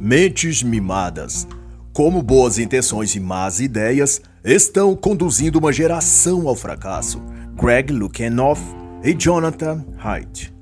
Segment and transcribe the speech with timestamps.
[0.00, 1.48] Mentes mimadas.
[1.92, 7.22] Como boas intenções e más ideias estão conduzindo uma geração ao fracasso.
[7.54, 8.60] Greg Lukianoff
[9.02, 10.54] e Jonathan Haidt.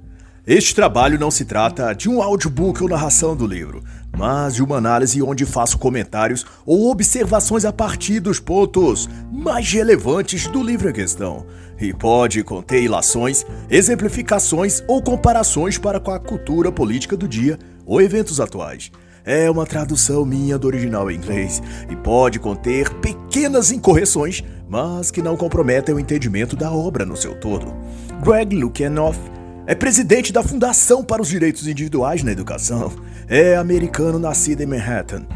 [0.47, 3.83] Este trabalho não se trata de um audiobook ou narração do livro,
[4.17, 10.47] mas de uma análise onde faço comentários ou observações a partir dos pontos mais relevantes
[10.47, 11.45] do livro em questão,
[11.81, 18.01] e pode conter ilações, exemplificações ou comparações para com a cultura política do dia ou
[18.01, 18.93] eventos atuais.
[19.27, 25.23] É uma tradução minha do original em inglês e pode conter pequenas incorreções, mas que
[25.23, 27.75] não comprometem o entendimento da obra no seu todo.
[28.23, 29.19] Greg Lukianoff
[29.67, 32.93] é presidente da Fundação para os Direitos Individuais na Educação.
[33.27, 35.27] É americano nascido em Manhattan.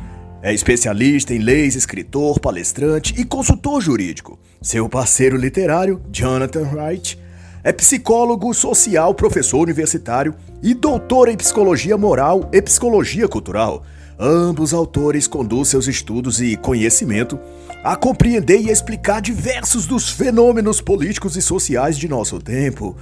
[0.43, 4.39] É especialista em leis, escritor, palestrante e consultor jurídico.
[4.61, 7.19] Seu parceiro literário, Jonathan Wright,
[7.65, 13.83] é psicólogo social, professor universitário e doutor em psicologia moral e psicologia cultural.
[14.19, 17.39] Ambos autores conduzem seus estudos e conhecimento
[17.85, 22.97] a compreender e explicar diversos dos fenômenos políticos e sociais de nosso tempo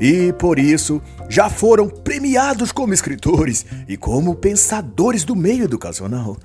[0.00, 6.36] e, por isso, já foram premiados como escritores e como pensadores do meio educacional.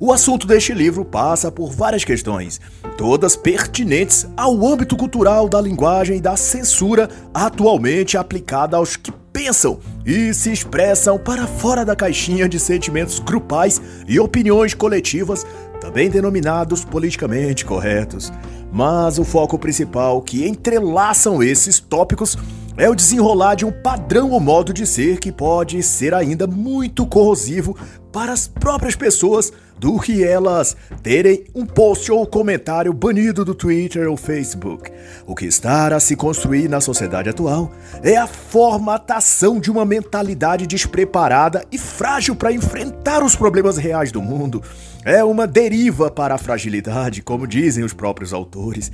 [0.00, 2.60] O assunto deste livro passa por várias questões,
[2.96, 9.78] todas pertinentes ao âmbito cultural da linguagem e da censura atualmente aplicada aos que pensam
[10.04, 15.46] e se expressam para fora da caixinha de sentimentos grupais e opiniões coletivas,
[15.80, 18.32] também denominados politicamente corretos.
[18.72, 22.36] Mas o foco principal que entrelaçam esses tópicos
[22.76, 27.06] é o desenrolar de um padrão ou modo de ser que pode ser ainda muito
[27.06, 27.76] corrosivo
[28.12, 34.08] para as próprias pessoas do que elas terem um post ou comentário banido do Twitter
[34.08, 34.90] ou Facebook.
[35.26, 37.70] O que está a se construir na sociedade atual
[38.02, 44.20] é a formatação de uma mentalidade despreparada e frágil para enfrentar os problemas reais do
[44.20, 44.62] mundo.
[45.04, 48.90] É uma deriva para a fragilidade, como dizem os próprios autores.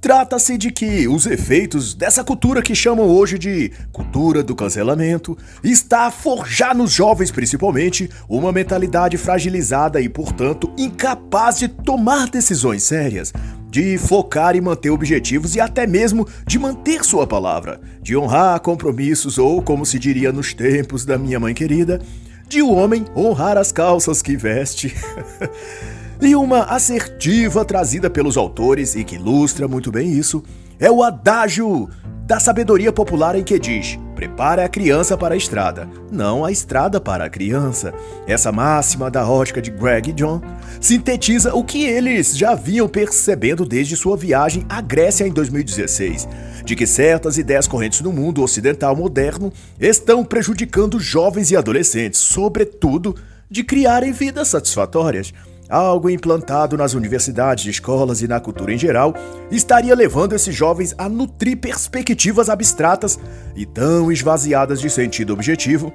[0.00, 6.06] Trata-se de que os efeitos dessa cultura que chamam hoje de cultura do cancelamento está
[6.06, 13.32] a forjar nos jovens principalmente uma mentalidade fragilizada e, portanto, incapaz de tomar decisões sérias,
[13.68, 19.36] de focar e manter objetivos e até mesmo de manter sua palavra, de honrar compromissos
[19.36, 22.00] ou, como se diria nos tempos da minha mãe querida,
[22.48, 24.94] de o um homem honrar as calças que veste.
[26.20, 30.42] E uma assertiva trazida pelos autores e que ilustra muito bem isso
[30.80, 31.88] é o adágio
[32.26, 37.00] da sabedoria popular em que diz: prepara a criança para a estrada, não a estrada
[37.00, 37.94] para a criança.
[38.26, 40.42] Essa máxima da ótica de Greg e John
[40.80, 46.28] sintetiza o que eles já vinham percebendo desde sua viagem à Grécia em 2016,
[46.64, 53.14] de que certas ideias correntes no mundo ocidental moderno estão prejudicando jovens e adolescentes, sobretudo
[53.48, 55.32] de criarem vidas satisfatórias.
[55.68, 59.14] Algo implantado nas universidades, escolas e na cultura em geral
[59.50, 63.18] estaria levando esses jovens a nutrir perspectivas abstratas
[63.54, 65.92] e tão esvaziadas de sentido objetivo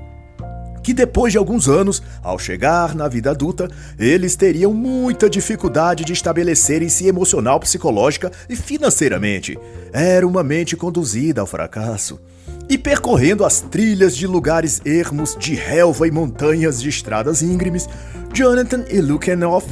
[0.83, 6.11] que depois de alguns anos, ao chegar na vida adulta, eles teriam muita dificuldade de
[6.11, 9.57] estabelecerem-se emocional, psicológica e financeiramente.
[9.93, 12.19] Era uma mente conduzida ao fracasso.
[12.69, 17.87] E percorrendo as trilhas de lugares ermos de relva e montanhas de estradas íngremes,
[18.33, 19.67] Jonathan e Lukianoff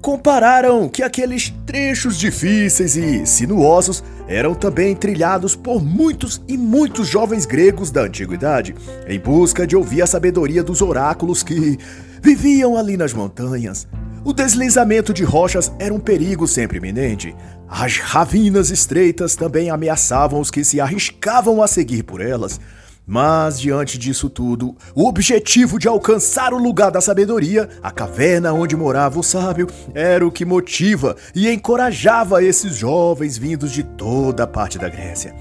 [0.00, 7.44] compararam que aqueles trechos difíceis e sinuosos eram também trilhados por muitos e muitos jovens
[7.44, 8.74] gregos da antiguidade,
[9.06, 11.78] em busca de ouvir a sabedoria dos oráculos que
[12.22, 13.88] viviam ali nas montanhas.
[14.24, 17.34] O deslizamento de rochas era um perigo sempre iminente.
[17.68, 22.60] As ravinas estreitas também ameaçavam os que se arriscavam a seguir por elas.
[23.06, 28.76] Mas, diante disso tudo, o objetivo de alcançar o lugar da sabedoria, a caverna onde
[28.76, 34.46] morava o sábio, era o que motiva e encorajava esses jovens vindos de toda a
[34.46, 35.34] parte da Grécia.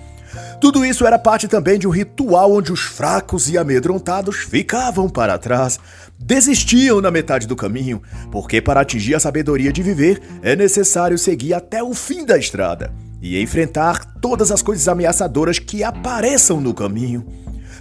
[0.60, 5.38] Tudo isso era parte também de um ritual onde os fracos e amedrontados ficavam para
[5.38, 5.80] trás,
[6.18, 8.02] desistiam na metade do caminho,
[8.32, 12.92] porque para atingir a sabedoria de viver é necessário seguir até o fim da estrada
[13.22, 17.26] e enfrentar todas as coisas ameaçadoras que apareçam no caminho.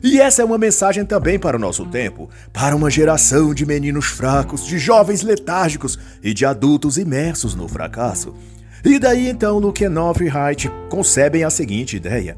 [0.02, 4.06] E essa é uma mensagem também para o nosso tempo, para uma geração de meninos
[4.06, 8.34] fracos, de jovens letárgicos e de adultos imersos no fracasso.
[8.86, 12.36] E daí então Lukenov e Haidt concebem a seguinte ideia: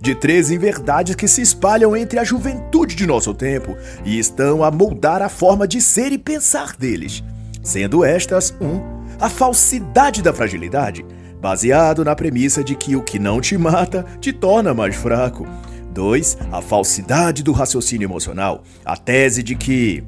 [0.00, 4.70] de três inverdades que se espalham entre a juventude de nosso tempo e estão a
[4.70, 7.22] moldar a forma de ser e pensar deles.
[7.62, 8.80] Sendo estas, um,
[9.20, 11.04] a falsidade da fragilidade,
[11.38, 15.46] baseado na premissa de que o que não te mata te torna mais fraco.
[15.92, 16.38] 2.
[16.50, 18.62] A falsidade do raciocínio emocional.
[18.84, 20.02] A tese de que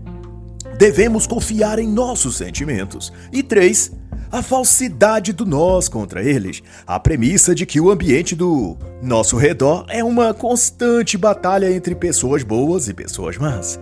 [0.78, 3.12] devemos confiar em nossos sentimentos.
[3.30, 3.92] E três,
[4.32, 9.84] a falsidade do nós contra eles, a premissa de que o ambiente do nosso redor
[9.90, 13.78] é uma constante batalha entre pessoas boas e pessoas más.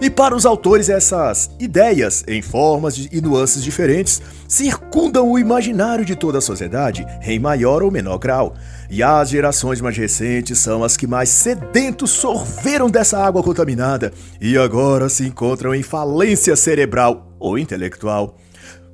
[0.00, 6.14] E para os autores, essas ideias, em formas e nuances diferentes, circundam o imaginário de
[6.14, 8.54] toda a sociedade, em maior ou menor grau.
[8.88, 14.56] E as gerações mais recentes são as que mais sedentos sorveram dessa água contaminada e
[14.56, 18.36] agora se encontram em falência cerebral ou intelectual,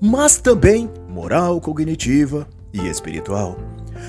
[0.07, 3.57] mas também moral, cognitiva e espiritual.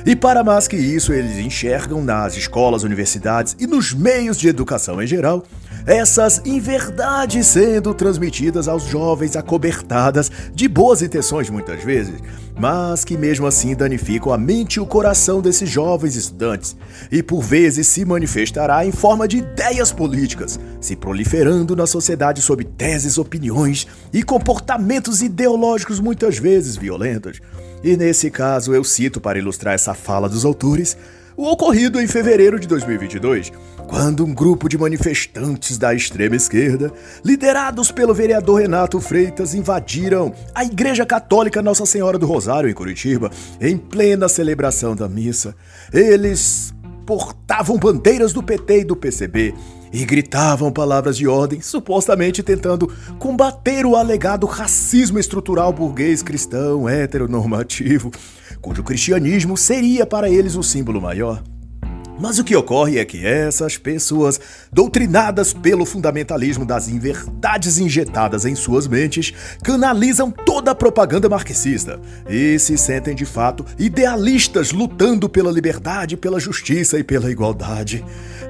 [0.05, 5.01] E para mais que isso, eles enxergam nas escolas, universidades e nos meios de educação
[5.01, 5.41] em geral
[5.85, 12.15] essas inverdades sendo transmitidas aos jovens acobertadas de boas intenções muitas vezes,
[12.57, 16.75] mas que mesmo assim danificam a mente e o coração desses jovens estudantes,
[17.11, 22.63] e por vezes se manifestará em forma de ideias políticas, se proliferando na sociedade sob
[22.63, 27.39] teses, opiniões e comportamentos ideológicos muitas vezes violentos.
[27.83, 30.97] E nesse caso eu cito para ilustrar essa fala dos autores
[31.37, 33.51] o ocorrido em fevereiro de 2022,
[33.87, 36.91] quando um grupo de manifestantes da extrema esquerda,
[37.23, 43.31] liderados pelo vereador Renato Freitas, invadiram a Igreja Católica Nossa Senhora do Rosário em Curitiba,
[43.61, 45.55] em plena celebração da missa.
[45.93, 46.73] Eles
[47.05, 49.53] portavam bandeiras do PT e do PCB
[49.93, 58.11] e gritavam palavras de ordem, supostamente tentando combater o alegado racismo estrutural burguês cristão heteronormativo,
[58.59, 61.41] cujo cristianismo seria para eles o símbolo maior.
[62.19, 64.39] Mas o que ocorre é que essas pessoas,
[64.71, 72.57] doutrinadas pelo fundamentalismo das inverdades injetadas em suas mentes, canalizam toda a propaganda marxista e
[72.57, 78.03] se sentem de fato idealistas lutando pela liberdade, pela justiça e pela igualdade.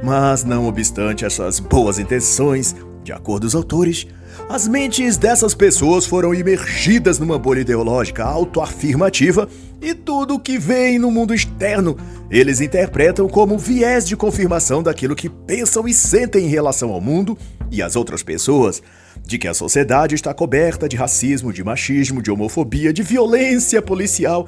[0.03, 4.07] Mas, não obstante essas boas intenções, de acordo com os autores,
[4.50, 9.48] as mentes dessas pessoas foram imergidas numa bolha ideológica autoafirmativa
[9.82, 11.98] e tudo o que vem no mundo externo
[12.30, 17.38] eles interpretam como viés de confirmação daquilo que pensam e sentem em relação ao mundo
[17.72, 18.82] e às outras pessoas,
[19.24, 24.48] de que a sociedade está coberta de racismo, de machismo, de homofobia, de violência policial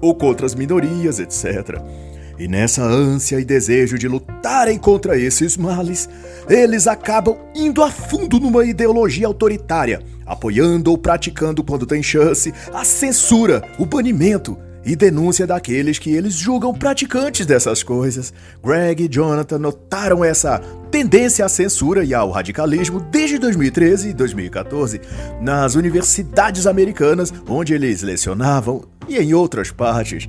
[0.00, 1.80] ou contra as minorias, etc.
[2.38, 6.08] E nessa ânsia e desejo de lutarem contra esses males,
[6.48, 12.84] eles acabam indo a fundo numa ideologia autoritária, apoiando ou praticando, quando tem chance, a
[12.84, 18.34] censura, o banimento e denúncia daqueles que eles julgam praticantes dessas coisas.
[18.62, 20.60] Greg e Jonathan notaram essa
[20.90, 25.00] tendência à censura e ao radicalismo desde 2013 e 2014
[25.40, 30.28] nas universidades americanas onde eles lecionavam e em outras partes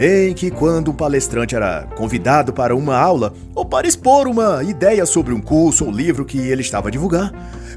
[0.00, 5.04] em que, quando um palestrante era convidado para uma aula ou para expor uma ideia
[5.04, 7.30] sobre um curso ou livro que ele estava a divulgar,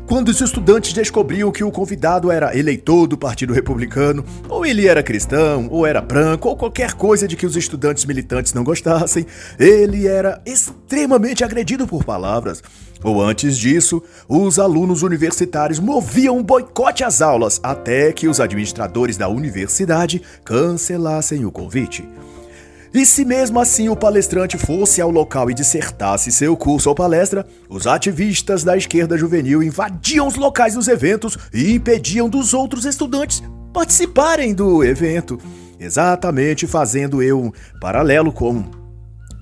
[0.08, 5.02] quando os estudantes descobriam que o convidado era eleitor do Partido Republicano, ou ele era
[5.02, 9.26] cristão, ou era branco, ou qualquer coisa de que os estudantes militantes não gostassem,
[9.58, 12.62] ele era extremamente agredido por palavras.
[13.04, 19.18] Ou antes disso, os alunos universitários moviam um boicote às aulas até que os administradores
[19.18, 22.08] da universidade cancelassem o convite.
[22.94, 27.44] E se mesmo assim o palestrante fosse ao local e dissertasse seu curso ou palestra,
[27.68, 33.42] os ativistas da esquerda juvenil invadiam os locais dos eventos e impediam dos outros estudantes
[33.73, 35.40] participarem do evento,
[35.80, 38.64] exatamente fazendo eu um paralelo com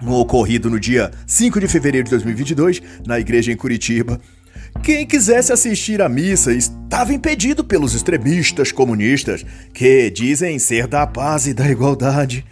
[0.02, 4.20] no ocorrido no dia 5 de fevereiro de 2022, na igreja em Curitiba.
[4.82, 11.46] Quem quisesse assistir à missa estava impedido pelos extremistas comunistas, que dizem ser da paz
[11.46, 12.46] e da igualdade.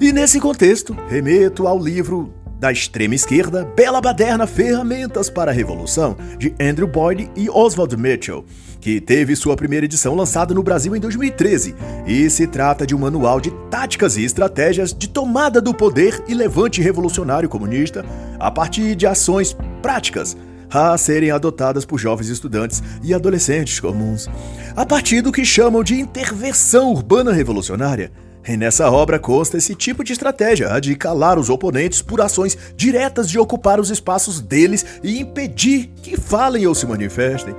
[0.00, 6.16] E nesse contexto, remeto ao livro da extrema esquerda, Bela Baderna Ferramentas para a Revolução,
[6.38, 8.46] de Andrew Boyd e Oswald Mitchell,
[8.80, 11.74] que teve sua primeira edição lançada no Brasil em 2013,
[12.06, 16.32] e se trata de um manual de táticas e estratégias de tomada do poder e
[16.32, 18.02] levante revolucionário comunista
[18.38, 20.34] a partir de ações práticas
[20.70, 24.30] a serem adotadas por jovens estudantes e adolescentes comuns,
[24.74, 28.10] a partir do que chamam de intervenção urbana revolucionária
[28.46, 32.56] e nessa obra consta esse tipo de estratégia, a de calar os oponentes por ações
[32.74, 37.54] diretas de ocupar os espaços deles e impedir que falem ou se manifestem.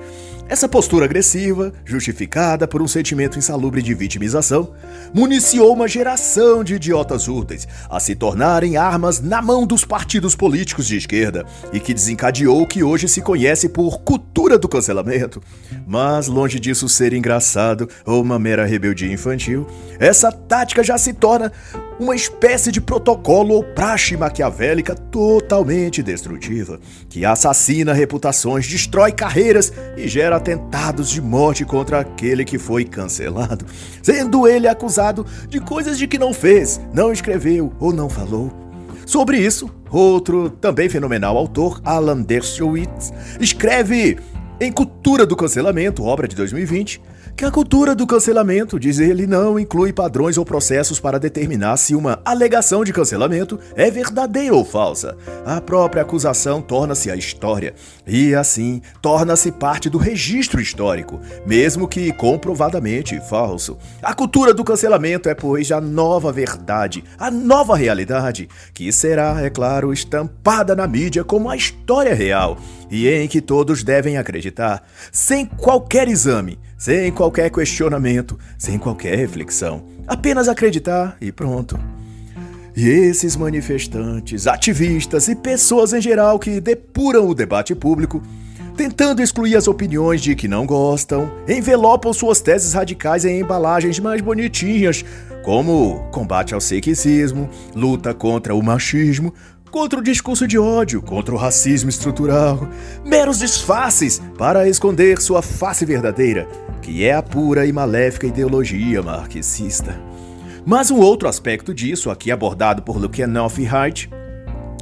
[0.52, 4.74] Essa postura agressiva, justificada por um sentimento insalubre de vitimização,
[5.14, 10.86] municiou uma geração de idiotas úteis a se tornarem armas na mão dos partidos políticos
[10.86, 15.42] de esquerda e que desencadeou o que hoje se conhece por cultura do cancelamento.
[15.88, 19.66] Mas, longe disso ser engraçado ou uma mera rebeldia infantil,
[19.98, 21.50] essa tática já se torna
[22.02, 30.08] uma espécie de protocolo ou praxe maquiavélica totalmente destrutiva, que assassina reputações, destrói carreiras e
[30.08, 33.68] gera atentados de morte contra aquele que foi cancelado,
[34.02, 38.52] sendo ele acusado de coisas de que não fez, não escreveu ou não falou.
[39.06, 44.18] Sobre isso, outro também fenomenal autor, Alan Dershowitz, escreve
[44.60, 47.00] em Cultura do Cancelamento, obra de 2020,
[47.42, 51.96] que a cultura do cancelamento, diz ele, não inclui padrões ou processos para determinar se
[51.96, 55.18] uma alegação de cancelamento é verdadeira ou falsa.
[55.44, 57.74] A própria acusação torna-se a história
[58.12, 63.78] e, assim, torna-se parte do registro histórico, mesmo que comprovadamente falso.
[64.04, 69.50] A cultura do cancelamento é, pois, a nova verdade, a nova realidade, que será, é
[69.50, 72.58] claro, estampada na mídia como a história real
[72.90, 79.84] e em que todos devem acreditar, sem qualquer exame sem qualquer questionamento, sem qualquer reflexão.
[80.08, 81.80] Apenas acreditar e pronto.
[82.76, 88.22] E esses manifestantes, ativistas e pessoas em geral que depuram o debate público,
[88.78, 94.22] tentando excluir as opiniões de que não gostam, envelopam suas teses radicais em embalagens mais
[94.22, 95.04] bonitinhas,
[95.44, 99.34] como combate ao sexismo, luta contra o machismo,
[99.70, 102.70] contra o discurso de ódio, contra o racismo estrutural,
[103.06, 106.48] meros disfarces para esconder sua face verdadeira,
[106.82, 110.11] que é a pura e maléfica ideologia marxista.
[110.66, 114.08] Mas um outro aspecto disso, aqui abordado por Lukianoff e Hart,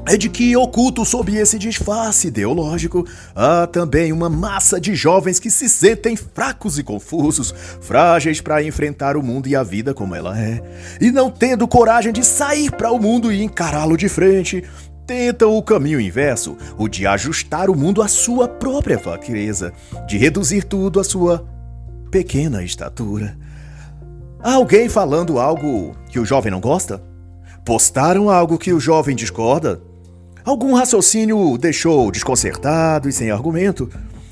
[0.06, 3.06] é de que oculto sob esse disfarce ideológico
[3.36, 9.16] há também uma massa de jovens que se sentem fracos e confusos, frágeis para enfrentar
[9.16, 10.62] o mundo e a vida como ela é,
[11.00, 14.64] e não tendo coragem de sair para o mundo e encará-lo de frente,
[15.06, 19.74] tentam o caminho inverso, o de ajustar o mundo à sua própria fraqueza,
[20.08, 21.48] de reduzir tudo à sua
[22.12, 23.38] pequena estatura.
[24.42, 27.04] Alguém falando algo que o jovem não gosta?
[27.66, 29.82] Postaram algo que o jovem discorda?
[30.46, 33.90] Algum raciocínio deixou desconcertado e sem argumento?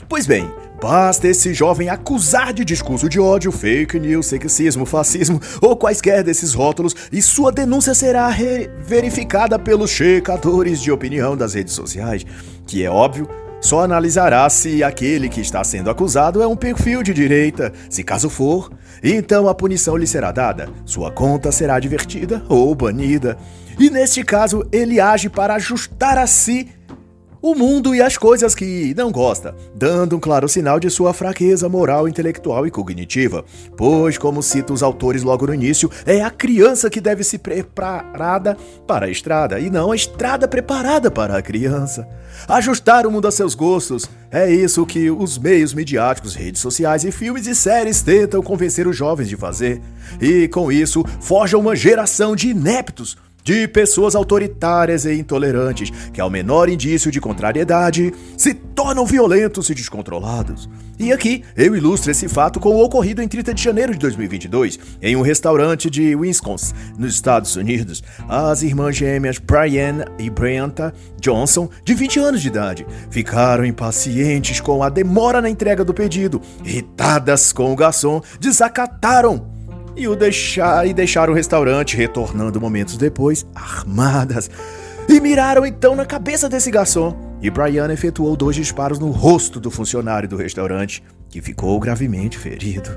[0.08, 0.50] Pois bem,
[0.82, 6.54] basta esse jovem acusar de discurso de ódio, fake news, sexismo, fascismo ou quaisquer desses
[6.54, 8.34] rótulos e sua denúncia será
[8.80, 12.26] verificada pelos checadores de opinião das redes sociais,
[12.66, 13.28] que é óbvio
[13.60, 17.74] só analisará se aquele que está sendo acusado é um perfil de direita.
[17.90, 18.72] Se caso for,
[19.04, 23.38] então a punição lhe será dada, sua conta será divertida ou banida.
[23.80, 26.70] E neste caso, ele age para ajustar a si
[27.42, 31.70] o mundo e as coisas que não gosta, dando um claro sinal de sua fraqueza
[31.70, 33.44] moral, intelectual e cognitiva.
[33.76, 38.58] Pois, como cita os autores logo no início, é a criança que deve se preparada
[38.86, 42.08] para a estrada e não a estrada preparada para a criança.
[42.48, 47.12] Ajustar o mundo a seus gostos é isso que os meios midiáticos, redes sociais e
[47.12, 49.82] filmes e séries tentam convencer os jovens de fazer.
[50.22, 53.18] E com isso, forjam uma geração de ineptos
[53.48, 59.74] de pessoas autoritárias e intolerantes que, ao menor indício de contrariedade, se tornam violentos e
[59.74, 60.68] descontrolados.
[61.00, 64.78] E aqui eu ilustro esse fato com o ocorrido em 30 de janeiro de 2022,
[65.02, 68.04] em um restaurante de Wisconsin, nos Estados Unidos.
[68.28, 74.84] As irmãs gêmeas Brian e Brianta Johnson, de 20 anos de idade, ficaram impacientes com
[74.84, 76.42] a demora na entrega do pedido.
[76.66, 79.56] Irritadas com o garçom, desacataram
[79.98, 84.50] e o deixar e deixaram o restaurante, retornando momentos depois, armadas,
[85.10, 87.18] e miraram então na cabeça desse garçom.
[87.42, 92.90] E Brian efetuou dois disparos no rosto do funcionário do restaurante, que ficou gravemente ferido.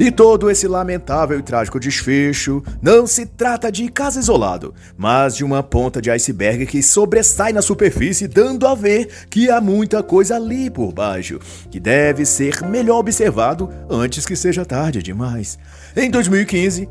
[0.00, 5.44] E todo esse lamentável e trágico desfecho não se trata de caso isolado, mas de
[5.44, 10.36] uma ponta de iceberg que sobressai na superfície, dando a ver que há muita coisa
[10.36, 11.38] ali por baixo,
[11.70, 15.58] que deve ser melhor observado antes que seja tarde demais.
[15.94, 16.88] Em 2015,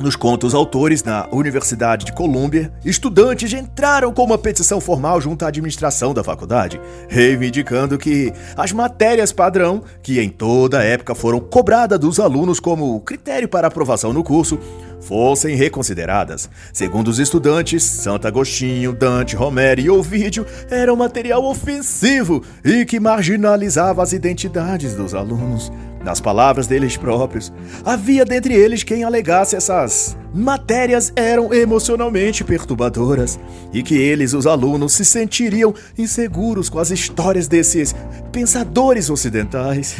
[0.00, 5.48] nos contos autores, na Universidade de Colômbia, estudantes entraram com uma petição formal junto à
[5.48, 12.18] administração da faculdade, reivindicando que as matérias padrão, que em toda época foram cobradas dos
[12.18, 14.58] alunos como critério para aprovação no curso,
[15.00, 16.48] fossem reconsideradas.
[16.72, 24.02] Segundo os estudantes, Santo Agostinho, Dante, Romero e Ovídio eram material ofensivo e que marginalizava
[24.02, 25.70] as identidades dos alunos.
[26.02, 27.52] Nas palavras deles próprios,
[27.84, 33.38] havia dentre eles quem alegasse essas matérias eram emocionalmente perturbadoras
[33.72, 37.94] e que eles, os alunos, se sentiriam inseguros com as histórias desses
[38.32, 39.96] pensadores ocidentais.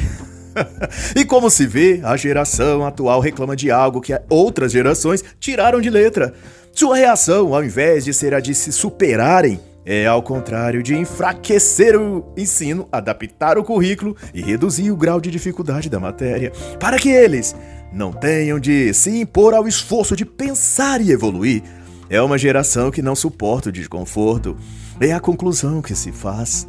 [1.14, 5.90] e como se vê, a geração atual reclama de algo que outras gerações tiraram de
[5.90, 6.32] letra.
[6.72, 11.98] Sua reação, ao invés de ser a de se superarem, é ao contrário de enfraquecer
[11.98, 17.08] o ensino, adaptar o currículo e reduzir o grau de dificuldade da matéria, para que
[17.08, 17.54] eles
[17.92, 21.62] não tenham de se impor ao esforço de pensar e evoluir.
[22.08, 24.56] É uma geração que não suporta o desconforto.
[25.00, 26.66] É a conclusão que se faz.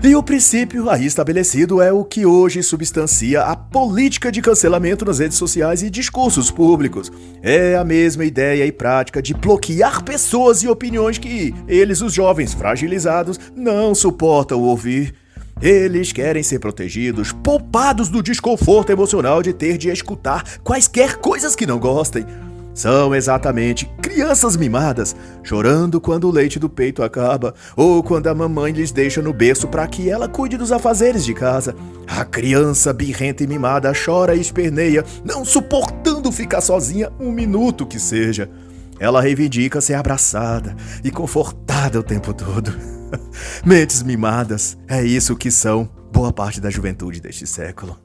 [0.00, 5.18] E o princípio aí estabelecido é o que hoje substancia a política de cancelamento nas
[5.18, 7.10] redes sociais e discursos públicos.
[7.42, 12.54] É a mesma ideia e prática de bloquear pessoas e opiniões que eles, os jovens
[12.54, 15.14] fragilizados, não suportam ouvir.
[15.60, 21.66] Eles querem ser protegidos, poupados do desconforto emocional de ter de escutar quaisquer coisas que
[21.66, 22.26] não gostem.
[22.74, 28.72] São exatamente crianças mimadas, chorando quando o leite do peito acaba, ou quando a mamãe
[28.72, 31.74] lhes deixa no berço para que ela cuide dos afazeres de casa.
[32.06, 38.00] A criança birrenta e mimada chora e esperneia, não suportando ficar sozinha um minuto que
[38.00, 38.50] seja.
[38.98, 40.74] Ela reivindica ser abraçada
[41.04, 42.72] e confortada o tempo todo.
[43.64, 47.98] Mentes mimadas, é isso que são boa parte da juventude deste século.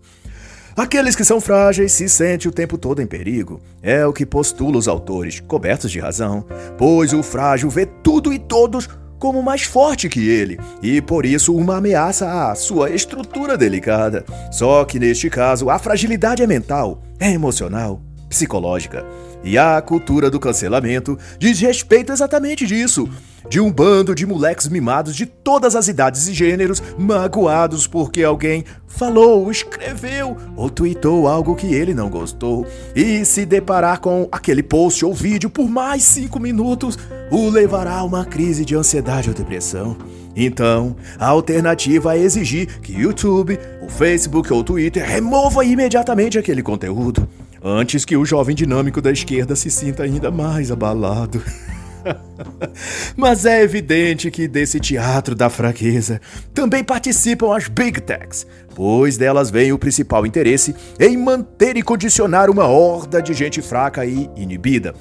[0.77, 3.59] Aqueles que são frágeis se sentem o tempo todo em perigo.
[3.81, 6.45] É o que postula os autores, cobertos de razão,
[6.77, 11.55] pois o frágil vê tudo e todos como mais forte que ele, e por isso
[11.55, 14.23] uma ameaça à sua estrutura delicada.
[14.51, 19.03] Só que neste caso, a fragilidade é mental, é emocional, psicológica.
[19.43, 23.09] E a cultura do cancelamento diz respeito exatamente disso
[23.49, 28.65] de um bando de moleques mimados de todas as idades e gêneros, magoados porque alguém
[28.87, 35.05] falou, escreveu ou tweetou algo que ele não gostou, e se deparar com aquele post
[35.05, 36.97] ou vídeo por mais cinco minutos
[37.31, 39.97] o levará a uma crise de ansiedade ou depressão.
[40.35, 46.61] Então, a alternativa é exigir que YouTube, o Facebook ou o Twitter remova imediatamente aquele
[46.61, 47.27] conteúdo,
[47.63, 51.41] antes que o jovem dinâmico da esquerda se sinta ainda mais abalado.
[53.15, 56.21] Mas é evidente que desse teatro da fraqueza
[56.53, 58.45] também participam as Big Techs,
[58.75, 64.05] pois delas vem o principal interesse em manter e condicionar uma horda de gente fraca
[64.05, 64.93] e inibida,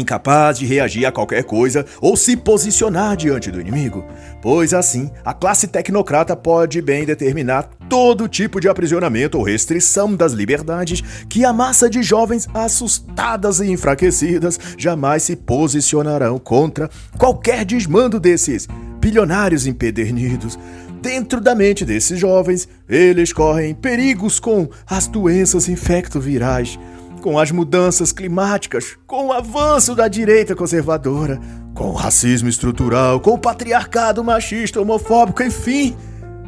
[0.00, 4.04] incapaz de reagir a qualquer coisa ou se posicionar diante do inimigo,
[4.42, 10.32] pois assim a classe tecnocrata pode bem determinar todo tipo de aprisionamento ou restrição das
[10.32, 18.18] liberdades que a massa de jovens assustadas e enfraquecidas jamais se posicionarão contra qualquer desmando
[18.18, 18.66] desses
[19.00, 20.58] bilionários empedernidos.
[21.00, 26.78] Dentro da mente desses jovens, eles correm perigos com as doenças infecto-virais
[27.26, 31.40] com as mudanças climáticas, com o avanço da direita conservadora,
[31.74, 35.96] com o racismo estrutural, com o patriarcado machista, homofóbico, enfim.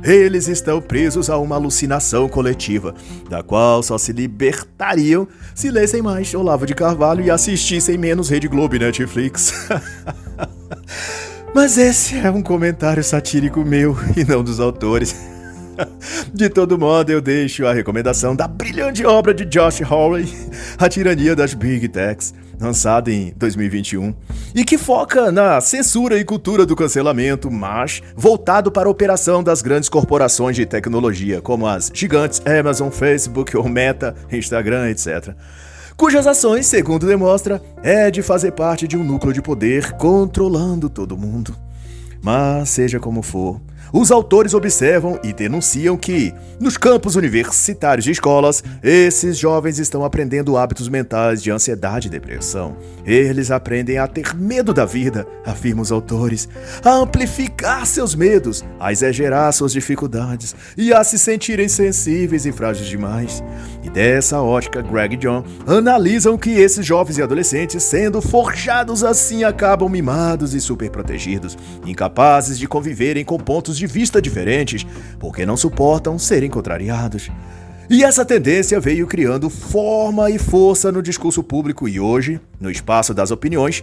[0.04, 2.94] Eles estão presos a uma alucinação coletiva,
[3.28, 8.46] da qual só se libertariam se lessem mais Olavo de Carvalho e assistissem menos Rede
[8.46, 9.52] Globo e Netflix.
[11.52, 15.37] Mas esse é um comentário satírico meu e não dos autores.
[16.32, 20.28] De todo modo, eu deixo a recomendação da brilhante obra de Josh Hawley,
[20.78, 24.14] A Tirania das Big Techs, lançada em 2021,
[24.54, 29.62] e que foca na censura e cultura do cancelamento, mas voltado para a operação das
[29.62, 35.34] grandes corporações de tecnologia, como as gigantes Amazon, Facebook ou Meta, Instagram, etc
[35.98, 41.16] cujas ações, segundo demonstra, é de fazer parte de um núcleo de poder controlando todo
[41.16, 41.56] mundo.
[42.22, 43.60] Mas, seja como for,
[43.92, 50.56] os autores observam e denunciam que, nos campos universitários de escolas, esses jovens estão aprendendo
[50.56, 52.76] hábitos mentais de ansiedade e depressão.
[53.06, 56.48] Eles aprendem a ter medo da vida, afirmam os autores,
[56.84, 62.88] a amplificar seus medos, a exagerar suas dificuldades e a se sentirem sensíveis e frágeis
[62.88, 63.42] demais.
[63.82, 69.44] E dessa ótica, Greg e John analisam que esses jovens e adolescentes, sendo forjados assim,
[69.44, 74.86] acabam mimados e superprotegidos, incapazes de conviverem com pontos de vista diferentes,
[75.18, 77.30] porque não suportam serem contrariados.
[77.90, 83.14] E essa tendência veio criando forma e força no discurso público e hoje, no espaço
[83.14, 83.82] das opiniões,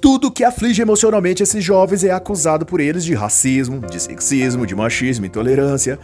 [0.00, 4.74] tudo que aflige emocionalmente esses jovens é acusado por eles de racismo, de sexismo, de
[4.74, 5.98] machismo, intolerância.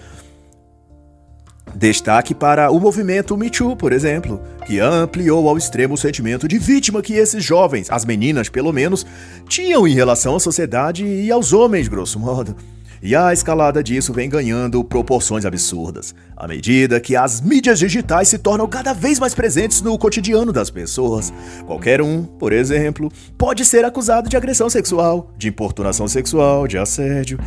[1.74, 6.58] Destaque para o movimento Me Too, por exemplo, que ampliou ao extremo o sentimento de
[6.58, 9.06] vítima que esses jovens, as meninas pelo menos,
[9.48, 12.56] tinham em relação à sociedade e aos homens, grosso modo.
[13.02, 18.38] E a escalada disso vem ganhando proporções absurdas, à medida que as mídias digitais se
[18.38, 21.32] tornam cada vez mais presentes no cotidiano das pessoas.
[21.66, 27.38] Qualquer um, por exemplo, pode ser acusado de agressão sexual, de importunação sexual, de assédio.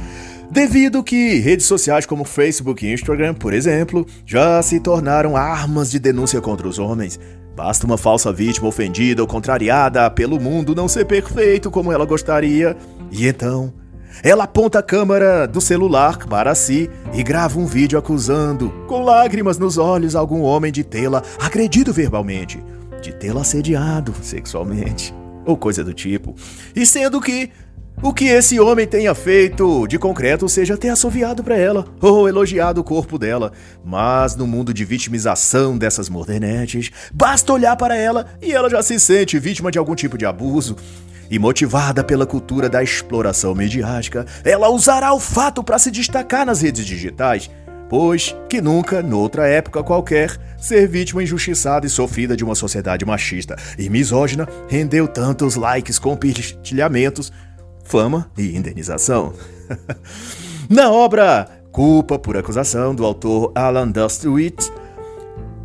[0.52, 6.00] Devido que redes sociais como Facebook e Instagram, por exemplo, já se tornaram armas de
[6.00, 7.20] denúncia contra os homens,
[7.60, 12.74] Basta uma falsa vítima ofendida ou contrariada pelo mundo não ser perfeito como ela gostaria,
[13.12, 13.74] e então
[14.22, 19.58] Ela aponta a câmera do celular para si e grava um vídeo acusando, com lágrimas
[19.58, 22.62] nos olhos, algum homem de tê-la agredido verbalmente,
[23.02, 25.14] de tê-la assediado sexualmente,
[25.46, 26.36] ou coisa do tipo.
[26.76, 27.50] E sendo que
[28.02, 32.80] o que esse homem tenha feito de concreto seja ter assoviado para ela ou elogiado
[32.80, 33.52] o corpo dela.
[33.84, 38.98] Mas no mundo de vitimização dessas modernetes, basta olhar para ela e ela já se
[39.00, 40.78] sente vítima de algum tipo de abuso.
[41.30, 46.62] E motivada pela cultura da exploração midiática, ela usará o fato para se destacar nas
[46.62, 47.50] redes digitais,
[47.88, 53.56] pois que nunca, noutra época qualquer, ser vítima injustiçada e sofrida de uma sociedade machista
[53.78, 57.32] e misógina rendeu tantos likes, compartilhamentos
[57.84, 59.34] fama e indenização.
[60.70, 64.72] Na obra Culpa por Acusação, do autor Alan Dustwitz,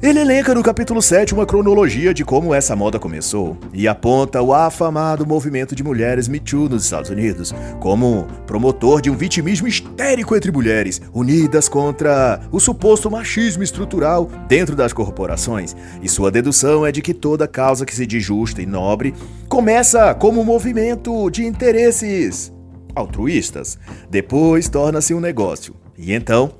[0.07, 4.53] ele elenca no capítulo 7 uma cronologia de como essa moda começou e aponta o
[4.53, 10.37] afamado movimento de mulheres Me Too nos Estados Unidos como promotor de um vitimismo histérico
[10.37, 15.75] entre mulheres, unidas contra o suposto machismo estrutural dentro das corporações.
[16.03, 19.15] E sua dedução é de que toda causa que se diz justa e nobre
[19.49, 22.53] começa como um movimento de interesses
[22.95, 23.79] altruístas,
[24.11, 25.75] depois torna-se um negócio.
[25.97, 26.53] E então,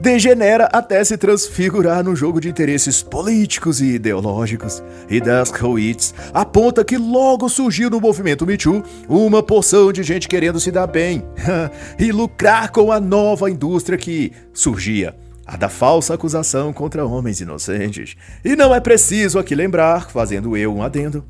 [0.00, 4.82] degenera até se transfigurar num jogo de interesses políticos e ideológicos.
[5.08, 10.58] E Daskowitz aponta que logo surgiu no movimento Me Too uma porção de gente querendo
[10.58, 11.22] se dar bem
[11.98, 15.14] e lucrar com a nova indústria que surgia.
[15.46, 18.16] A da falsa acusação contra homens inocentes.
[18.44, 21.24] E não é preciso aqui lembrar, fazendo eu um adendo,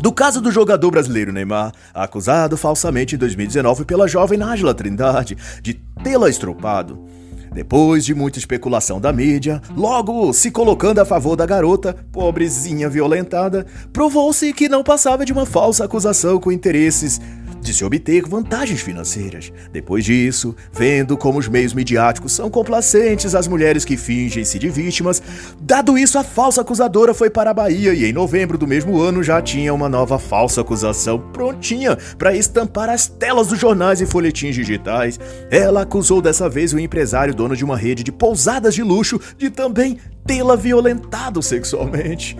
[0.00, 5.74] do caso do jogador brasileiro Neymar, acusado falsamente em 2019 pela jovem Nájila Trindade de
[5.74, 7.04] tê-la estropado.
[7.52, 13.66] Depois de muita especulação da mídia, logo se colocando a favor da garota, pobrezinha violentada,
[13.92, 17.20] provou-se que não passava de uma falsa acusação com interesses
[17.60, 19.52] de se obter vantagens financeiras.
[19.72, 25.22] Depois disso, vendo como os meios midiáticos são complacentes às mulheres que fingem-se de vítimas,
[25.60, 29.22] dado isso, a falsa acusadora foi para a Bahia e em novembro do mesmo ano
[29.22, 34.54] já tinha uma nova falsa acusação prontinha para estampar as telas dos jornais e folhetins
[34.54, 35.18] digitais.
[35.50, 39.50] Ela acusou dessa vez o empresário dono de uma rede de pousadas de luxo de
[39.50, 42.36] também tê-la violentado sexualmente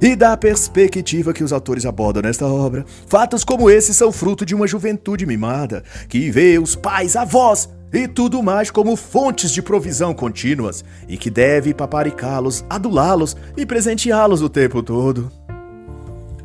[0.00, 2.84] e da perspectiva que os autores abordam nesta obra.
[3.06, 8.06] Fatos como esses são fruto de uma juventude mimada, que vê os pais, avós e
[8.06, 14.48] tudo mais como fontes de provisão contínuas e que deve paparicá-los, adulá-los e presenteá-los o
[14.48, 15.30] tempo todo.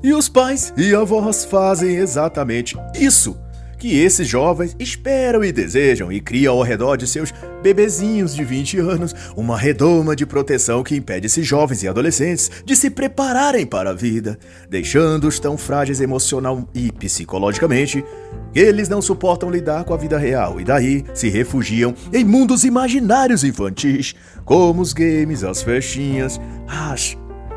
[0.03, 3.37] E os pais e avós fazem exatamente isso
[3.85, 8.79] que esses jovens esperam e desejam e criam ao redor de seus bebezinhos de 20
[8.79, 13.91] anos uma redoma de proteção que impede esses jovens e adolescentes de se prepararem para
[13.91, 18.03] a vida, deixando-os tão frágeis emocional e psicologicamente
[18.51, 22.63] que eles não suportam lidar com a vida real e daí se refugiam em mundos
[22.63, 27.15] imaginários infantis, como os games, as festinhas, as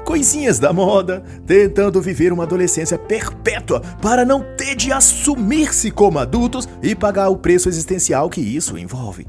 [0.08, 6.66] coisinhas da moda, tentando viver uma adolescência perpétua para não ter de assumir-se como adultos
[6.82, 9.26] e pagar o preço existencial que isso envolve.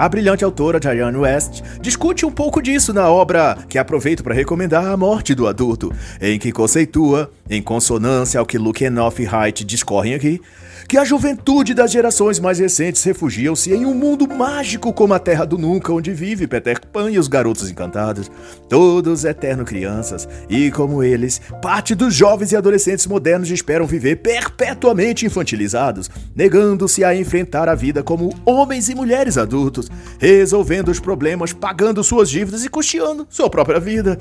[0.00, 4.86] A brilhante autora Diane West discute um pouco disso na obra que aproveito para recomendar
[4.86, 9.62] A Morte do Adulto, em que conceitua, em consonância ao que Luke Enoff e Height
[9.62, 10.40] discorrem aqui,
[10.88, 15.44] que a juventude das gerações mais recentes refugiam-se em um mundo mágico como a Terra
[15.44, 18.30] do Nunca, onde vive Peter Pan e os Garotos Encantados,
[18.70, 25.26] todos eterno crianças, e como eles, parte dos jovens e adolescentes modernos esperam viver perpetuamente
[25.26, 32.02] infantilizados, negando-se a enfrentar a vida como homens e mulheres adultos, resolvendo os problemas, pagando
[32.04, 34.18] suas dívidas e custeando sua própria vida.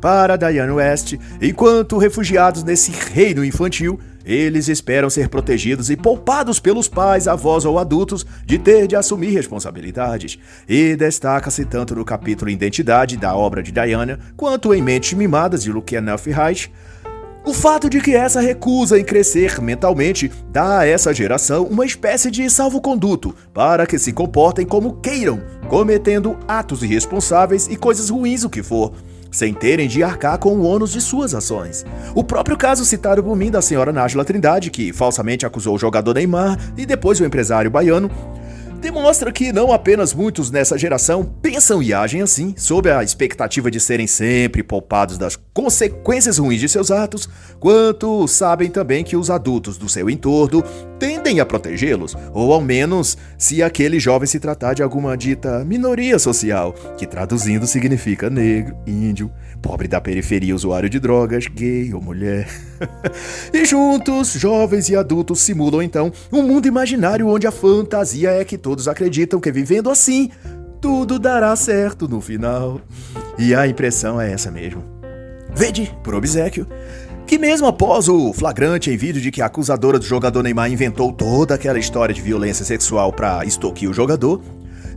[0.00, 6.86] Para Diane West, enquanto refugiados nesse reino infantil, eles esperam ser protegidos e poupados pelos
[6.86, 10.38] pais, avós ou adultos de ter de assumir responsabilidades.
[10.68, 15.72] E destaca-se tanto no capítulo Identidade da obra de Diana, quanto em Mentes Mimadas de
[15.72, 16.70] Luciana Reich,
[17.44, 22.30] o fato de que essa recusa em crescer mentalmente dá a essa geração uma espécie
[22.30, 28.50] de salvo-conduto para que se comportem como queiram, cometendo atos irresponsáveis e coisas ruins o
[28.50, 28.92] que for
[29.30, 31.84] sem terem de arcar com o ônus de suas ações.
[32.14, 36.14] O próprio caso citado por mim da senhora Nájila Trindade, que falsamente acusou o jogador
[36.14, 38.10] Neymar e depois o empresário baiano,
[38.80, 43.80] demonstra que não apenas muitos nessa geração pensam e agem assim, sob a expectativa de
[43.80, 47.28] serem sempre poupados das consequências ruins de seus atos,
[47.60, 50.62] quanto sabem também que os adultos do seu entorno
[50.98, 56.18] tendem a protegê-los, ou ao menos se aquele jovem se tratar de alguma dita minoria
[56.18, 59.30] social, que traduzindo significa negro, índio,
[59.62, 62.48] pobre da periferia, usuário de drogas, gay ou mulher.
[63.52, 68.58] e juntos, jovens e adultos simulam então um mundo imaginário onde a fantasia é que
[68.58, 70.30] todos acreditam que vivendo assim,
[70.80, 72.80] tudo dará certo no final.
[73.38, 74.82] E a impressão é essa mesmo.
[75.54, 76.66] Vede, por obsequio,
[77.28, 81.12] que mesmo após o flagrante em vídeo de que a acusadora do jogador Neymar inventou
[81.12, 84.40] toda aquela história de violência sexual para extorquir o jogador,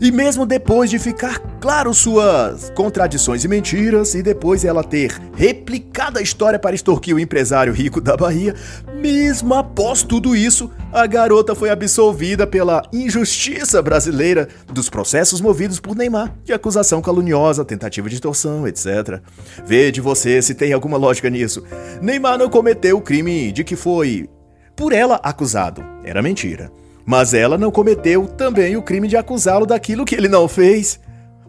[0.01, 6.17] e mesmo depois de ficar claro suas contradições e mentiras, e depois ela ter replicado
[6.17, 8.55] a história para extorquir o empresário rico da Bahia,
[8.95, 15.95] mesmo após tudo isso, a garota foi absolvida pela injustiça brasileira dos processos movidos por
[15.95, 19.21] Neymar, de acusação caluniosa, tentativa de extorsão, etc.
[19.63, 21.63] Vede você se tem alguma lógica nisso.
[22.01, 24.27] Neymar não cometeu o crime de que foi
[24.75, 25.83] por ela acusado.
[26.03, 26.71] Era mentira.
[27.05, 30.99] Mas ela não cometeu também o crime de acusá-lo daquilo que ele não fez.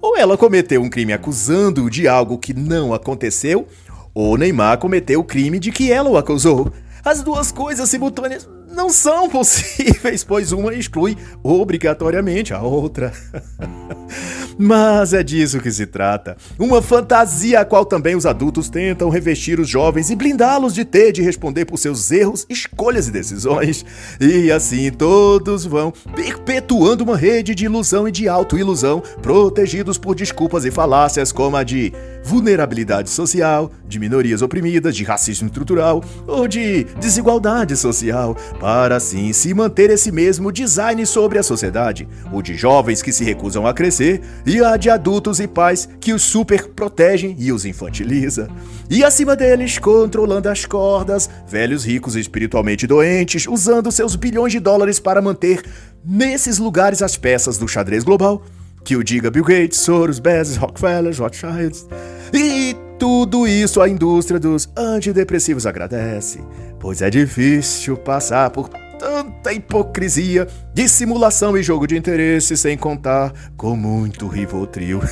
[0.00, 3.66] Ou ela cometeu um crime acusando-o de algo que não aconteceu,
[4.14, 6.72] ou Neymar cometeu o crime de que ela o acusou.
[7.04, 13.12] As duas coisas simultâneas não são possíveis, pois uma exclui obrigatoriamente a outra.
[14.58, 16.36] Mas é disso que se trata.
[16.58, 21.12] Uma fantasia a qual também os adultos tentam revestir os jovens e blindá-los de ter
[21.12, 23.84] de responder por seus erros, escolhas e decisões.
[24.20, 30.64] E assim todos vão perpetuando uma rede de ilusão e de autoilusão, protegidos por desculpas
[30.64, 36.84] e falácias como a de vulnerabilidade social, de minorias oprimidas, de racismo estrutural ou de
[36.98, 43.02] desigualdade social, para assim se manter esse mesmo design sobre a sociedade, o de jovens
[43.02, 47.36] que se recusam a crescer e a de adultos e pais que os super protegem
[47.38, 48.48] e os infantiliza.
[48.88, 54.98] E acima deles, controlando as cordas, velhos ricos espiritualmente doentes, usando seus bilhões de dólares
[54.98, 55.62] para manter
[56.04, 58.42] nesses lugares as peças do xadrez global
[58.84, 61.86] que o diga Bill Gates, Soros, Bezos, Rockefeller, Rothschilds.
[62.32, 66.40] E tudo isso a indústria dos antidepressivos agradece,
[66.78, 73.74] pois é difícil passar por tanta hipocrisia, dissimulação e jogo de interesse, sem contar com
[73.74, 75.00] muito Rivotril.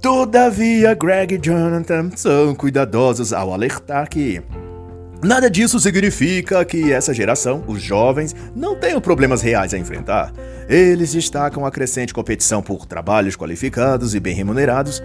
[0.00, 4.40] Todavia, Greg e Jonathan são cuidadosos ao alertar que
[5.22, 10.32] Nada disso significa que essa geração, os jovens, não tenham problemas reais a enfrentar.
[10.68, 15.02] Eles destacam a crescente competição por trabalhos qualificados e bem remunerados,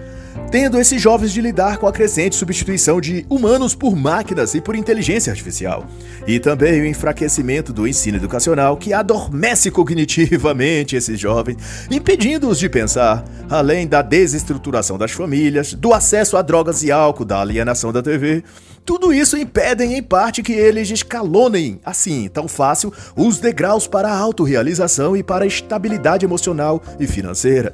[0.51, 4.75] tendo esses jovens de lidar com a crescente substituição de humanos por máquinas e por
[4.75, 5.85] inteligência artificial,
[6.27, 11.57] e também o enfraquecimento do ensino educacional que adormece cognitivamente esses jovens,
[11.89, 17.39] impedindo-os de pensar, além da desestruturação das famílias, do acesso a drogas e álcool, da
[17.39, 18.43] alienação da TV.
[18.85, 24.17] Tudo isso impedem, em parte, que eles escalonem, assim, tão fácil, os degraus para a
[24.17, 27.73] autorrealização e para a estabilidade emocional e financeira.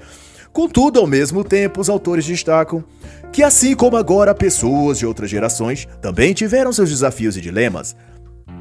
[0.51, 2.83] Contudo, ao mesmo tempo, os autores destacam
[3.31, 7.95] que, assim como agora pessoas de outras gerações também tiveram seus desafios e dilemas,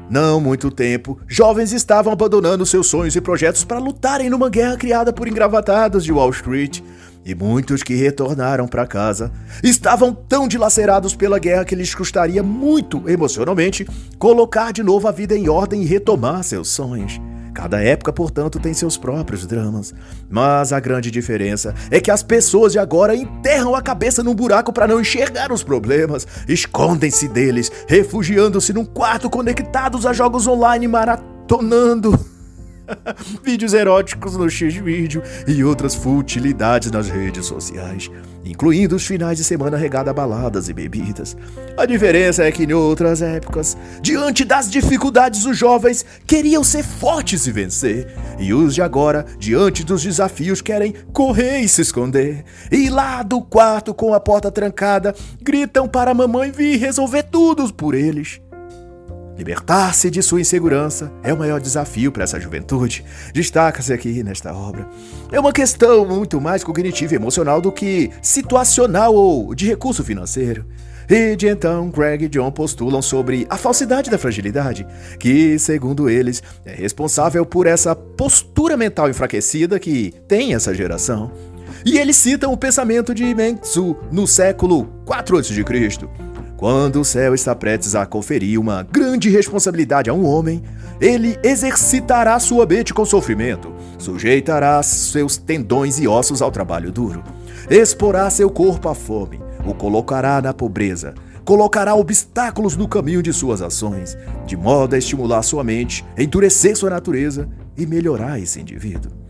[0.09, 5.11] não muito tempo, jovens estavam abandonando seus sonhos e projetos para lutarem numa guerra criada
[5.11, 6.81] por engravatados de Wall Street.
[7.27, 13.03] E muitos que retornaram para casa estavam tão dilacerados pela guerra que lhes custaria muito
[13.09, 13.85] emocionalmente
[14.17, 17.19] colocar de novo a vida em ordem e retomar seus sonhos.
[17.53, 19.93] Cada época, portanto, tem seus próprios dramas.
[20.29, 24.71] Mas a grande diferença é que as pessoas de agora enterram a cabeça num buraco
[24.71, 32.36] para não enxergar os problemas, escondem-se deles, refugiando-se num quarto conectados a jogos online maratonando
[33.43, 38.09] vídeos eróticos no X-Vídeo e outras futilidades nas redes sociais,
[38.43, 41.35] incluindo os finais de semana regada a baladas e bebidas.
[41.77, 47.45] A diferença é que em outras épocas, diante das dificuldades, os jovens queriam ser fortes
[47.45, 48.07] e vencer,
[48.39, 52.43] e os de agora, diante dos desafios, querem correr e se esconder.
[52.71, 57.71] E lá do quarto com a porta trancada, gritam para a mamãe vir resolver tudo
[57.73, 58.39] por eles.
[59.37, 63.05] Libertar-se de sua insegurança é o maior desafio para essa juventude.
[63.31, 64.87] Destaca-se aqui nesta obra.
[65.31, 70.65] É uma questão muito mais cognitiva e emocional do que situacional ou de recurso financeiro.
[71.09, 74.85] E de então, Greg e John postulam sobre a falsidade da fragilidade,
[75.19, 81.31] que, segundo eles, é responsável por essa postura mental enfraquecida que tem essa geração.
[81.85, 86.26] E eles citam o pensamento de Mengzu no século 4 a.C.
[86.57, 90.63] Quando o céu está prestes a conferir uma grande responsabilidade a um homem,
[90.99, 97.23] ele exercitará sua mente com sofrimento, sujeitará seus tendões e ossos ao trabalho duro,
[97.69, 101.13] exporá seu corpo à fome, o colocará na pobreza,
[101.45, 104.17] colocará obstáculos no caminho de suas ações,
[104.47, 109.26] de modo a estimular sua mente, endurecer sua natureza e melhorar esse indivíduo.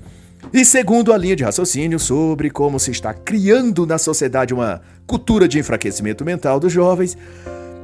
[0.53, 5.47] E segundo a linha de raciocínio sobre como se está criando na sociedade uma cultura
[5.47, 7.17] de enfraquecimento mental dos jovens,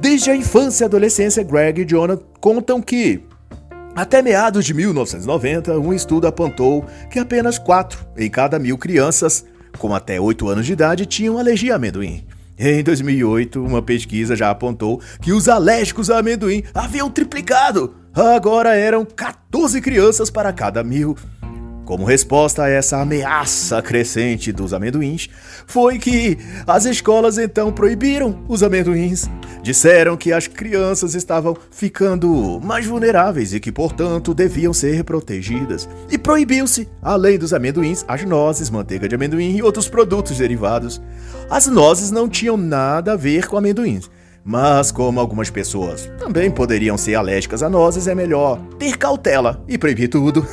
[0.00, 3.22] desde a infância e adolescência, Greg e Jonah contam que,
[3.94, 9.44] até meados de 1990, um estudo apontou que apenas 4 em cada mil crianças
[9.78, 12.26] com até 8 anos de idade tinham alergia a amendoim.
[12.56, 17.94] Em 2008, uma pesquisa já apontou que os alérgicos a amendoim haviam triplicado.
[18.14, 21.16] Agora eram 14 crianças para cada mil.
[21.84, 25.28] Como resposta a essa ameaça crescente dos amendoins,
[25.66, 29.28] foi que as escolas então proibiram os amendoins.
[29.62, 35.86] Disseram que as crianças estavam ficando mais vulneráveis e que, portanto, deviam ser protegidas.
[36.10, 41.02] E proibiu-se, além dos amendoins, as nozes, manteiga de amendoim e outros produtos derivados.
[41.50, 44.10] As nozes não tinham nada a ver com amendoins.
[44.44, 49.78] Mas, como algumas pessoas também poderiam ser alérgicas a nozes, é melhor ter cautela e
[49.78, 50.46] proibir tudo.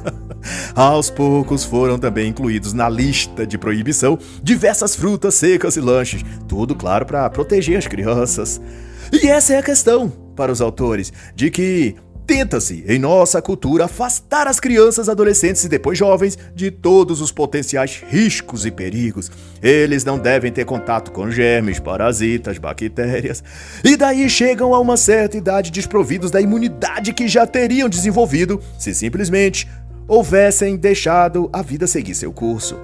[0.74, 6.74] Aos poucos foram também incluídos na lista de proibição diversas frutas secas e lanches, tudo
[6.74, 8.60] claro para proteger as crianças.
[9.12, 11.96] E essa é a questão para os autores, de que
[12.28, 18.04] Tenta-se, em nossa cultura, afastar as crianças, adolescentes e depois jovens de todos os potenciais
[18.06, 19.30] riscos e perigos.
[19.62, 23.42] Eles não devem ter contato com germes, parasitas, bactérias.
[23.82, 28.94] E daí chegam a uma certa idade desprovidos da imunidade que já teriam desenvolvido se
[28.94, 29.66] simplesmente
[30.06, 32.78] houvessem deixado a vida seguir seu curso.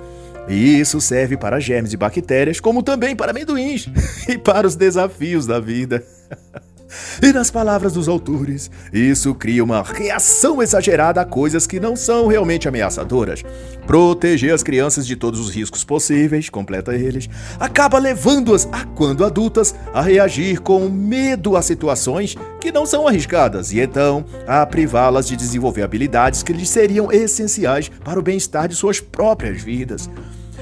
[0.49, 3.91] E isso serve para germes e bactérias, como também para amendoins
[4.27, 6.03] e para os desafios da vida.
[7.23, 12.27] E nas palavras dos autores, isso cria uma reação exagerada a coisas que não são
[12.27, 13.43] realmente ameaçadoras.
[13.87, 17.29] Proteger as crianças de todos os riscos possíveis, completa eles,
[17.59, 23.73] acaba levando-as, a quando adultas, a reagir com medo a situações que não são arriscadas
[23.73, 28.75] e então a privá-las de desenvolver habilidades que lhes seriam essenciais para o bem-estar de
[28.75, 30.09] suas próprias vidas.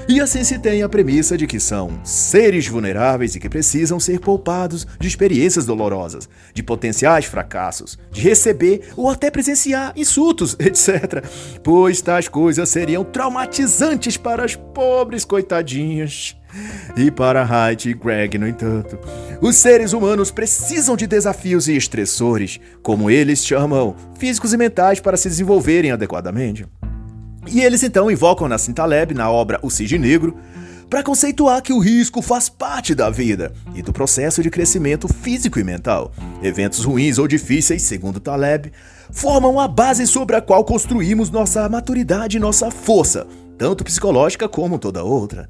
[0.07, 4.19] E assim se tem a premissa de que são seres vulneráveis e que precisam ser
[4.19, 11.23] poupados de experiências dolorosas, de potenciais fracassos, de receber ou até presenciar insultos, etc.
[11.63, 16.35] Pois tais coisas seriam traumatizantes para as pobres coitadinhas.
[16.95, 18.99] E para Hyde e Greg, no entanto,
[19.41, 25.17] os seres humanos precisam de desafios e estressores, como eles chamam, físicos e mentais, para
[25.17, 26.67] se desenvolverem adequadamente.
[27.47, 30.35] E eles então invocam Nassim Taleb na obra O Cisne Negro
[30.89, 35.59] para conceituar que o risco faz parte da vida e do processo de crescimento físico
[35.59, 36.11] e mental.
[36.41, 38.71] Eventos ruins ou difíceis, segundo Taleb,
[39.11, 43.25] formam a base sobre a qual construímos nossa maturidade e nossa força,
[43.57, 45.49] tanto psicológica como toda outra.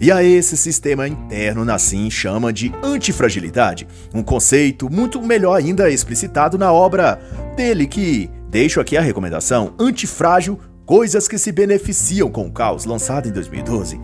[0.00, 6.56] E a esse sistema interno Nassim chama de antifragilidade, um conceito muito melhor ainda explicitado
[6.56, 7.20] na obra
[7.56, 13.26] dele que, deixo aqui a recomendação, Antifrágil Coisas que se beneficiam com o caos, lançado
[13.26, 13.98] em 2012.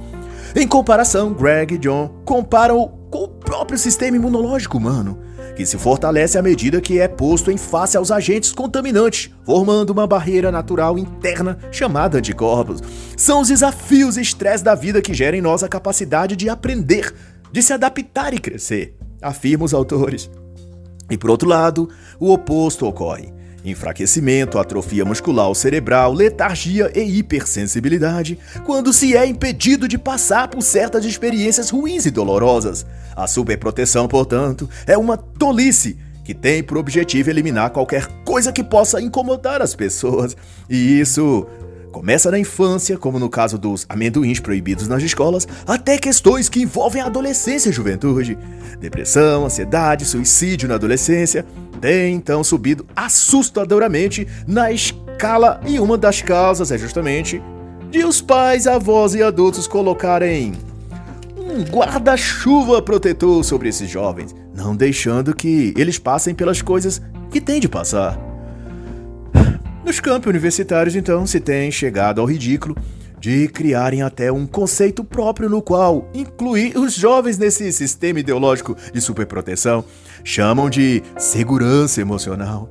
[0.56, 5.18] Em comparação, Greg e John comparam com o próprio sistema imunológico humano,
[5.54, 10.06] que se fortalece à medida que é posto em face aos agentes contaminantes, formando uma
[10.06, 12.80] barreira natural interna chamada anticorpos.
[13.14, 17.14] São os desafios e estresse da vida que geram em nós a capacidade de aprender,
[17.52, 20.30] de se adaptar e crescer, afirmam os autores.
[21.10, 28.92] E por outro lado, o oposto ocorre enfraquecimento, atrofia muscular cerebral, letargia e hipersensibilidade, quando
[28.92, 32.86] se é impedido de passar por certas experiências ruins e dolorosas.
[33.16, 39.00] A superproteção, portanto, é uma tolice que tem por objetivo eliminar qualquer coisa que possa
[39.00, 40.36] incomodar as pessoas.
[40.68, 41.46] E isso
[41.90, 47.02] Começa na infância, como no caso dos amendoins proibidos nas escolas, até questões que envolvem
[47.02, 48.38] a adolescência e juventude.
[48.78, 51.44] Depressão, ansiedade, suicídio na adolescência
[51.80, 57.42] têm então subido assustadoramente na escala e uma das causas é justamente
[57.90, 60.52] de os pais, avós e adultos colocarem
[61.36, 67.58] um guarda-chuva protetor sobre esses jovens, não deixando que eles passem pelas coisas que têm
[67.58, 68.29] de passar.
[69.84, 72.76] Nos campos universitários, então, se tem chegado ao ridículo
[73.18, 79.00] de criarem até um conceito próprio no qual incluir os jovens nesse sistema ideológico de
[79.00, 79.84] superproteção
[80.24, 82.68] chamam de segurança emocional.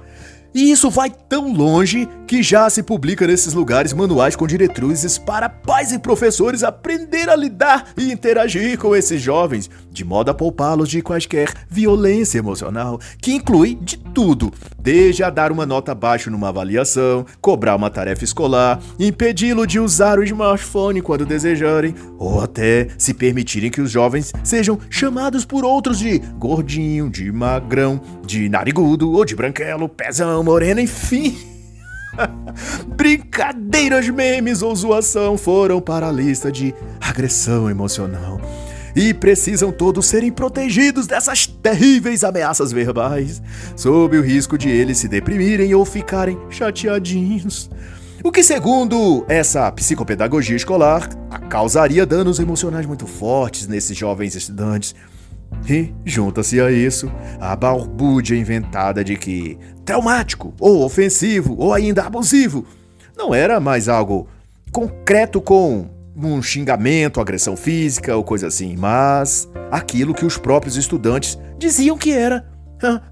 [0.60, 5.48] E isso vai tão longe que já se publica nesses lugares manuais com diretrizes para
[5.48, 10.90] pais e professores aprender a lidar e interagir com esses jovens, de modo a poupá-los
[10.90, 16.50] de quaisquer violência emocional, que inclui de tudo, desde a dar uma nota baixa numa
[16.50, 23.14] avaliação, cobrar uma tarefa escolar, impedi-lo de usar o smartphone quando desejarem, ou até se
[23.14, 29.24] permitirem que os jovens sejam chamados por outros de gordinho, de magrão, de narigudo ou
[29.24, 31.38] de branquelo, pezão, moreno, enfim.
[32.98, 38.42] Brincadeiras, memes ou zoação foram para a lista de agressão emocional.
[38.96, 43.40] E precisam todos serem protegidos dessas terríveis ameaças verbais,
[43.76, 47.70] sob o risco de eles se deprimirem ou ficarem chateadinhos.
[48.24, 51.08] O que, segundo essa psicopedagogia escolar,
[51.48, 54.96] causaria danos emocionais muito fortes nesses jovens estudantes.
[55.68, 62.66] E, junta-se a isso, a balbúrdia inventada de que traumático, ou ofensivo, ou ainda abusivo
[63.18, 64.28] não era mais algo
[64.72, 71.38] concreto com um xingamento, agressão física ou coisa assim, mas aquilo que os próprios estudantes
[71.58, 72.46] diziam que era.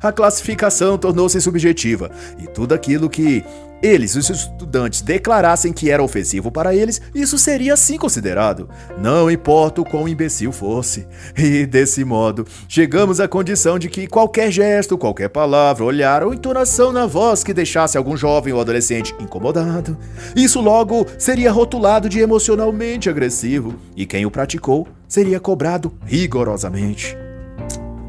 [0.01, 3.43] A classificação tornou-se subjetiva e tudo aquilo que
[3.81, 9.81] eles, os estudantes, declarassem que era ofensivo para eles, isso seria assim considerado, não importa
[9.81, 11.07] o quão imbecil fosse.
[11.37, 16.91] E desse modo, chegamos à condição de que qualquer gesto, qualquer palavra, olhar ou entonação
[16.91, 19.97] na voz que deixasse algum jovem ou adolescente incomodado,
[20.35, 27.17] isso logo seria rotulado de emocionalmente agressivo, e quem o praticou seria cobrado rigorosamente.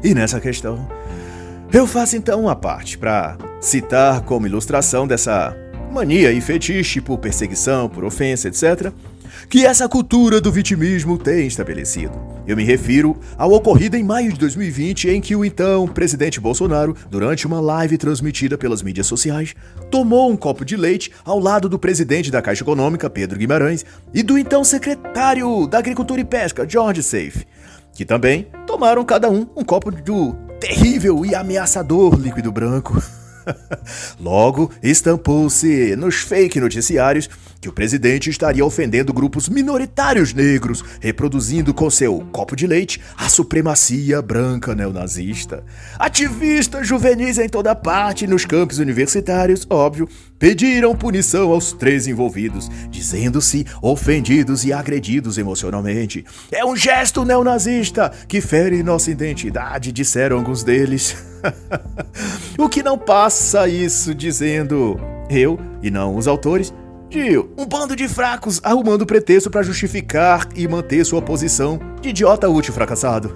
[0.03, 0.87] E nessa questão,
[1.77, 5.55] eu faço então uma parte para citar como ilustração dessa
[5.91, 8.91] mania e fetiche por perseguição, por ofensa, etc.,
[9.47, 12.19] que essa cultura do vitimismo tem estabelecido.
[12.45, 16.95] Eu me refiro ao ocorrido em maio de 2020, em que o então presidente Bolsonaro,
[17.09, 19.55] durante uma live transmitida pelas mídias sociais,
[19.89, 24.23] tomou um copo de leite ao lado do presidente da Caixa Econômica, Pedro Guimarães, e
[24.23, 27.45] do então secretário da Agricultura e Pesca, George Safe,
[27.93, 33.01] que também tomaram cada um um copo do terrível e ameaçador líquido branco.
[34.19, 37.29] Logo, estampou-se nos fake noticiários
[37.61, 43.27] que o presidente estaria ofendendo grupos minoritários negros, reproduzindo com seu copo de leite a
[43.27, 45.63] supremacia branca neonazista.
[45.97, 50.07] Ativistas juvenis em toda parte, nos campos universitários, óbvio,
[50.37, 56.25] pediram punição aos três envolvidos, dizendo-se ofendidos e agredidos emocionalmente.
[56.51, 61.17] É um gesto neonazista que fere nossa identidade, disseram alguns deles.
[62.57, 64.97] o que não passa isso dizendo
[65.29, 66.73] eu, e não os autores,
[67.09, 72.47] de um bando de fracos arrumando pretexto para justificar e manter sua posição de idiota
[72.47, 73.33] útil fracassado.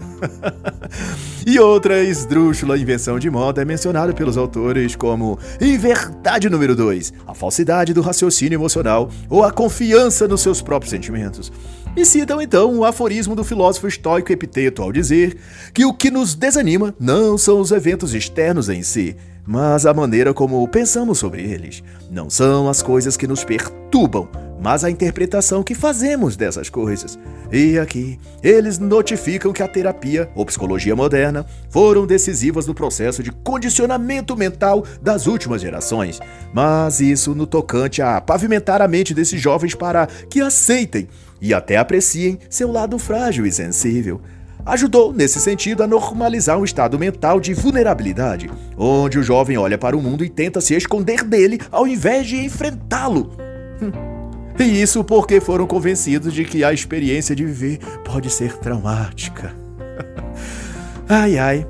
[1.46, 7.34] e outra esdrúxula invenção de moda é mencionada pelos autores como inverdade número 2, a
[7.34, 11.52] falsidade do raciocínio emocional ou a confiança nos seus próprios sentimentos.
[11.96, 15.38] E citam então o aforismo do filósofo estoico Epiteto ao dizer
[15.72, 19.16] que o que nos desanima não são os eventos externos em si,
[19.46, 21.84] mas a maneira como pensamos sobre eles.
[22.10, 24.28] Não são as coisas que nos perturbam,
[24.60, 27.20] mas a interpretação que fazemos dessas coisas.
[27.52, 33.32] E aqui, eles notificam que a terapia ou psicologia moderna foram decisivas no processo de
[33.32, 36.20] condicionamento mental das últimas gerações,
[36.52, 41.08] mas isso no tocante a pavimentar a mente desses jovens para que aceitem
[41.44, 44.20] e até apreciem seu lado frágil e sensível
[44.66, 49.98] ajudou, nesse sentido, a normalizar um estado mental de vulnerabilidade, onde o jovem olha para
[49.98, 53.32] o mundo e tenta se esconder dele ao invés de enfrentá-lo.
[53.82, 53.92] Hum.
[54.58, 59.54] E isso porque foram convencidos de que a experiência de viver pode ser traumática.
[61.10, 61.68] ai ai.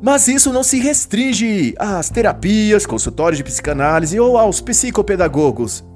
[0.00, 5.87] Mas isso não se restringe às terapias, consultórios de psicanálise ou aos psicopedagogos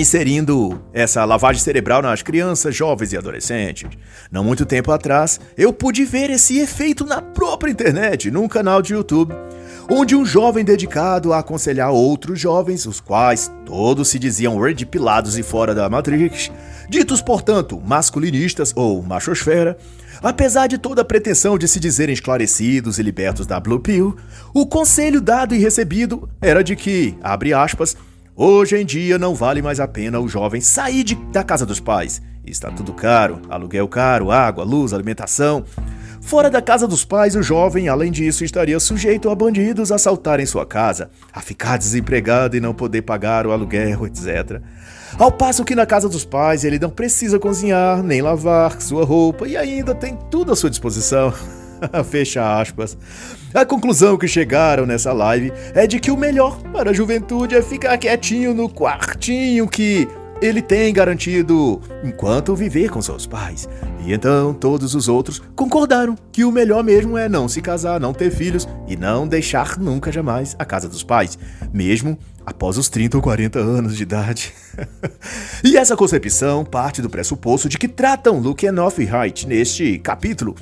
[0.00, 3.88] inserindo essa lavagem cerebral nas crianças, jovens e adolescentes.
[4.30, 8.94] Não muito tempo atrás, eu pude ver esse efeito na própria internet, num canal de
[8.94, 9.34] YouTube,
[9.90, 14.58] onde um jovem dedicado a aconselhar outros jovens, os quais todos se diziam
[14.90, 16.50] pilados e fora da Matrix,
[16.88, 19.76] ditos, portanto, masculinistas ou machosfera,
[20.22, 24.16] Apesar de toda a pretensão de se dizerem esclarecidos e libertos da Blue Pill,
[24.54, 27.94] o conselho dado e recebido era de que, abre aspas,
[28.36, 31.78] Hoje em dia não vale mais a pena o jovem sair de, da casa dos
[31.78, 32.20] pais.
[32.44, 35.64] Está tudo caro, aluguel caro, água, luz, alimentação.
[36.20, 40.66] Fora da casa dos pais, o jovem, além disso, estaria sujeito a bandidos assaltarem sua
[40.66, 44.60] casa, a ficar desempregado e não poder pagar o aluguel, etc.
[45.16, 49.46] Ao passo que na casa dos pais ele não precisa cozinhar, nem lavar sua roupa
[49.46, 51.32] e ainda tem tudo à sua disposição.
[52.04, 52.96] Fecha aspas.
[53.52, 57.62] A conclusão que chegaram nessa live é de que o melhor para a juventude é
[57.62, 60.08] ficar quietinho no quartinho que
[60.42, 63.68] ele tem garantido enquanto viver com seus pais.
[64.04, 68.12] E então todos os outros concordaram que o melhor mesmo é não se casar, não
[68.12, 71.38] ter filhos e não deixar nunca jamais a casa dos pais,
[71.72, 74.52] mesmo após os 30 ou 40 anos de idade.
[75.64, 80.54] e essa concepção parte do pressuposto de que tratam Luke Enough e Height neste capítulo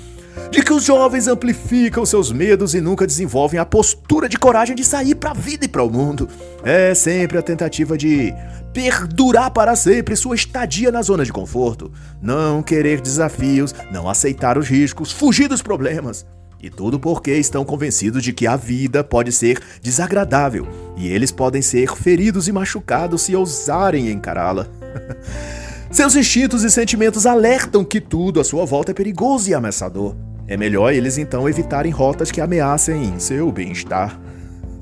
[0.51, 4.85] de que os jovens amplificam seus medos e nunca desenvolvem a postura de coragem de
[4.85, 6.29] sair para a vida e para o mundo.
[6.63, 8.35] É sempre a tentativa de
[8.73, 14.69] perdurar para sempre sua estadia na zona de conforto, não querer desafios, não aceitar os
[14.69, 16.27] riscos, fugir dos problemas.
[16.63, 21.61] E tudo porque estão convencidos de que a vida pode ser desagradável e eles podem
[21.61, 24.69] ser feridos e machucados se ousarem encará-la.
[25.93, 30.17] Seus instintos e sentimentos alertam que tudo à sua volta é perigoso e ameaçador.
[30.49, 34.19] É melhor eles então evitarem rotas que ameacem seu bem-estar.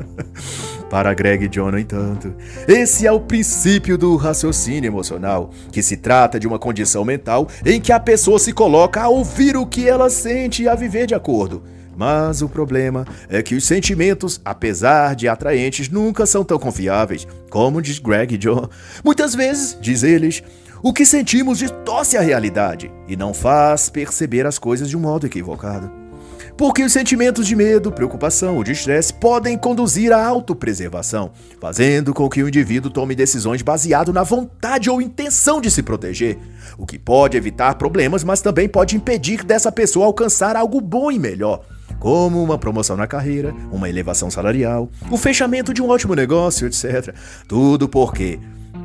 [0.89, 2.33] Para Greg John, no entanto,
[2.69, 7.81] esse é o princípio do raciocínio emocional, que se trata de uma condição mental em
[7.81, 11.15] que a pessoa se coloca a ouvir o que ela sente e a viver de
[11.15, 11.61] acordo.
[11.97, 17.83] Mas o problema é que os sentimentos, apesar de atraentes, nunca são tão confiáveis, como
[17.83, 18.69] diz Greg John.
[19.05, 20.43] Muitas vezes, diz eles,
[20.83, 25.27] o que sentimos distorce a realidade e não faz perceber as coisas de um modo
[25.27, 26.01] equivocado
[26.61, 32.29] porque os sentimentos de medo, preocupação ou de estresse podem conduzir à autopreservação, fazendo com
[32.29, 36.37] que o indivíduo tome decisões baseado na vontade ou intenção de se proteger,
[36.77, 41.19] o que pode evitar problemas, mas também pode impedir dessa pessoa alcançar algo bom e
[41.19, 41.63] melhor
[41.99, 47.15] como uma promoção na carreira, uma elevação salarial, o fechamento de um ótimo negócio, etc.
[47.49, 48.39] Tudo porque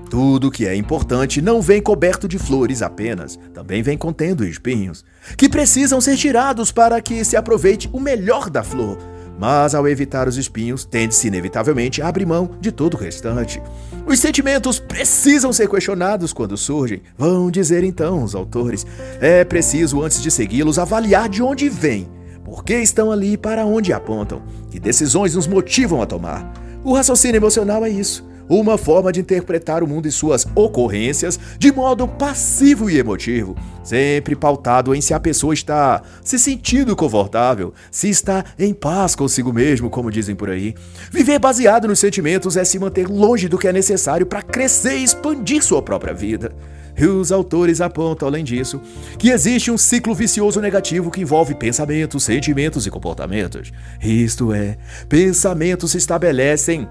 [0.09, 5.03] tudo que é importante não vem coberto de flores apenas, também vem contendo espinhos,
[5.37, 8.97] que precisam ser tirados para que se aproveite o melhor da flor.
[9.37, 13.61] Mas ao evitar os espinhos, tende-se inevitavelmente a abrir mão de todo o restante.
[14.05, 18.85] Os sentimentos precisam ser questionados quando surgem, vão dizer então os autores.
[19.19, 22.07] É preciso, antes de segui-los, avaliar de onde vêm,
[22.45, 24.41] por que estão ali e para onde apontam,
[24.71, 26.53] que decisões nos motivam a tomar.
[26.83, 31.71] O raciocínio emocional é isso uma forma de interpretar o mundo e suas ocorrências de
[31.71, 38.09] modo passivo e emotivo, sempre pautado em se a pessoa está se sentindo confortável, se
[38.09, 40.75] está em paz consigo mesmo, como dizem por aí.
[41.11, 45.03] Viver baseado nos sentimentos é se manter longe do que é necessário para crescer e
[45.03, 46.51] expandir sua própria vida.
[46.97, 48.81] E os autores apontam, além disso,
[49.17, 53.73] que existe um ciclo vicioso negativo que envolve pensamentos, sentimentos e comportamentos.
[54.01, 54.77] Isto é,
[55.09, 56.87] pensamentos se estabelecem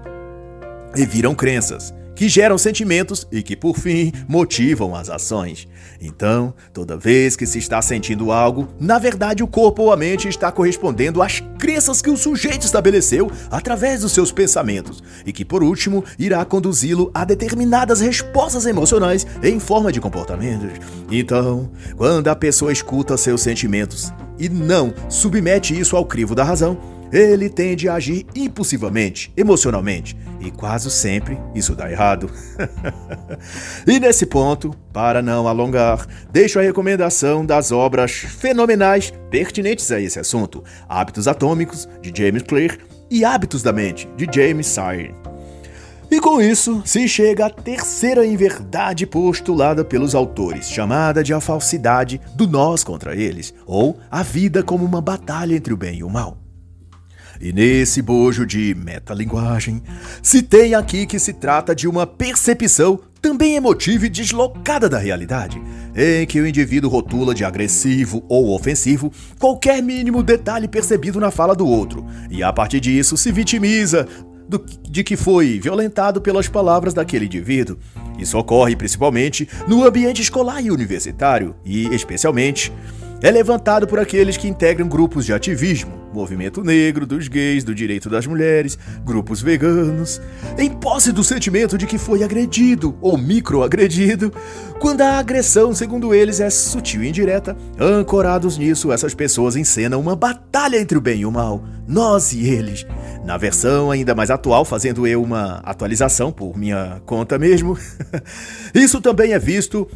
[0.95, 5.67] e viram crenças, que geram sentimentos e que, por fim, motivam as ações.
[5.99, 10.27] Então, toda vez que se está sentindo algo, na verdade o corpo ou a mente
[10.27, 15.63] está correspondendo às crenças que o sujeito estabeleceu através dos seus pensamentos e que, por
[15.63, 20.71] último, irá conduzi-lo a determinadas respostas emocionais em forma de comportamentos.
[21.11, 26.94] Então, quando a pessoa escuta seus sentimentos e não submete isso ao crivo da razão,
[27.15, 32.29] ele tende a agir impulsivamente, emocionalmente, e quase sempre isso dá errado.
[33.87, 40.19] e nesse ponto, para não alongar, deixo a recomendação das obras fenomenais pertinentes a esse
[40.19, 42.77] assunto: Hábitos Atômicos, de James Clear,
[43.09, 45.15] e Hábitos da Mente, de James Sire.
[46.11, 52.19] E com isso se chega à terceira inverdade postulada pelos autores, chamada de a falsidade
[52.35, 56.09] do nós contra eles, ou a vida como uma batalha entre o bem e o
[56.09, 56.44] mal.
[57.39, 59.81] E nesse bojo de metalinguagem,
[60.21, 65.59] se tem aqui que se trata de uma percepção também emotiva e deslocada da realidade,
[65.95, 71.55] em que o indivíduo rotula de agressivo ou ofensivo qualquer mínimo detalhe percebido na fala
[71.55, 74.07] do outro, e a partir disso se vitimiza
[74.47, 77.77] do, de que foi violentado pelas palavras daquele indivíduo.
[78.19, 82.71] Isso ocorre principalmente no ambiente escolar e universitário, e especialmente
[83.21, 88.09] é levantado por aqueles que integram grupos de ativismo, movimento negro, dos gays, do direito
[88.09, 90.21] das mulheres, grupos veganos,
[90.57, 94.31] em posse do sentimento de que foi agredido ou microagredido,
[94.79, 97.55] quando a agressão, segundo eles, é sutil e indireta.
[97.79, 102.45] Ancorados nisso, essas pessoas encenam uma batalha entre o bem e o mal, nós e
[102.47, 102.85] eles.
[103.23, 107.77] Na versão ainda mais atual, fazendo eu uma atualização por minha conta mesmo,
[108.73, 109.87] isso também é visto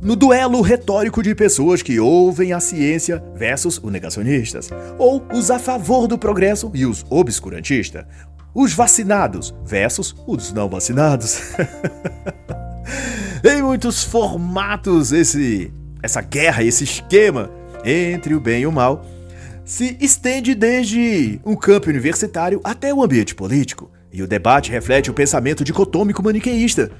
[0.00, 5.58] no duelo retórico de pessoas que ouvem a ciência versus os negacionistas, ou os a
[5.58, 8.04] favor do progresso e os obscurantistas,
[8.54, 11.40] os vacinados versus os não vacinados.
[13.44, 15.72] em muitos formatos, esse,
[16.02, 17.50] essa guerra, esse esquema
[17.84, 19.04] entre o bem e o mal
[19.64, 23.90] se estende desde um campo universitário até o ambiente político.
[24.10, 26.90] E o debate reflete o pensamento dicotômico maniqueísta,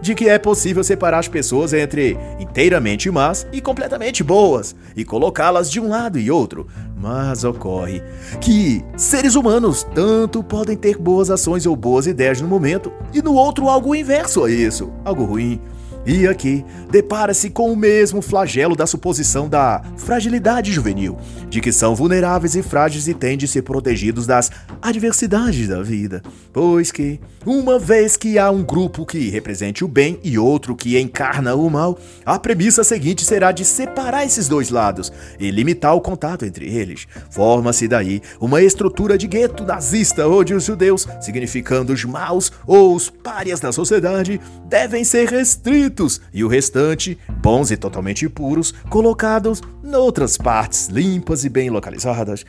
[0.00, 5.70] de que é possível separar as pessoas entre inteiramente más e completamente boas e colocá-las
[5.70, 6.66] de um lado e outro.
[6.96, 8.02] Mas ocorre
[8.40, 13.34] que seres humanos tanto podem ter boas ações ou boas ideias no momento e no
[13.34, 15.60] outro algo inverso a isso, algo ruim.
[16.06, 21.16] E aqui depara-se com o mesmo flagelo da suposição da fragilidade juvenil,
[21.48, 24.50] de que são vulneráveis e frágeis e têm de ser protegidos das
[24.82, 26.22] adversidades da vida.
[26.52, 30.98] Pois que, uma vez que há um grupo que represente o bem e outro que
[31.00, 36.02] encarna o mal, a premissa seguinte será de separar esses dois lados e limitar o
[36.02, 37.06] contato entre eles.
[37.30, 43.08] Forma-se daí uma estrutura de gueto nazista onde os judeus, significando os maus ou os
[43.08, 44.38] párias da sociedade,
[44.68, 45.93] devem ser restritos
[46.32, 52.44] e o restante, bons e totalmente puros, colocados noutras partes limpas e bem localizadas.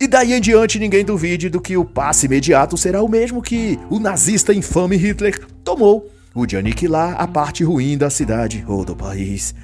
[0.00, 3.78] E daí em diante ninguém duvide do que o passe imediato será o mesmo que
[3.88, 8.96] o nazista infame Hitler tomou, o de aniquilar a parte ruim da cidade ou do
[8.96, 9.54] país.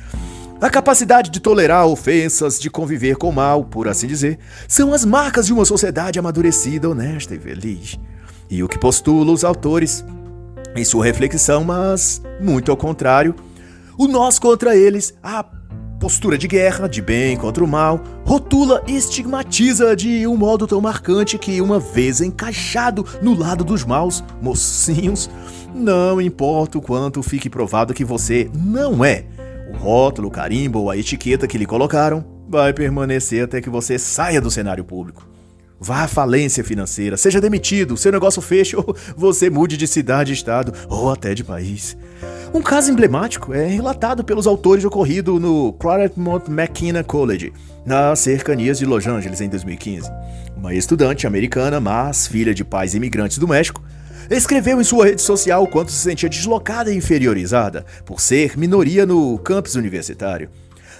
[0.60, 5.06] A capacidade de tolerar ofensas, de conviver com o mal, por assim dizer, são as
[5.06, 7.98] marcas de uma sociedade amadurecida, honesta e feliz.
[8.48, 10.04] E o que postula os autores
[10.74, 13.34] em sua reflexão, mas muito ao contrário,
[13.98, 15.44] o nós contra eles, a
[16.00, 20.80] postura de guerra, de bem contra o mal, rotula e estigmatiza de um modo tão
[20.80, 25.28] marcante que, uma vez encaixado no lado dos maus, mocinhos,
[25.74, 29.26] não importa o quanto fique provado que você não é.
[29.74, 33.98] O rótulo, o carimbo ou a etiqueta que lhe colocaram vai permanecer até que você
[33.98, 35.29] saia do cenário público.
[35.82, 40.74] Vá à falência financeira, seja demitido, seu negócio feche ou você mude de cidade, estado
[40.90, 41.96] ou até de país.
[42.52, 47.52] Um caso emblemático é relatado pelos autores ocorrido no Claremont McKenna College,
[47.86, 50.10] nas cercanias de Los Angeles, em 2015.
[50.54, 53.82] Uma estudante americana, mas filha de pais imigrantes do México,
[54.28, 59.06] escreveu em sua rede social o quanto se sentia deslocada e inferiorizada por ser minoria
[59.06, 60.50] no campus universitário.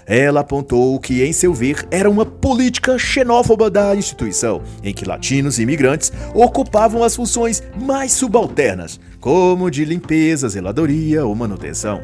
[0.06, 5.58] Ela apontou que, em seu ver, era uma política xenófoba da instituição, em que latinos
[5.58, 12.00] e imigrantes ocupavam as funções mais subalternas, como de limpeza, zeladoria ou manutenção.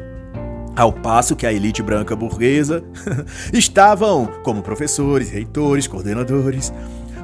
[0.75, 2.83] Ao passo que a elite branca burguesa
[3.51, 6.71] estavam como professores, reitores, coordenadores.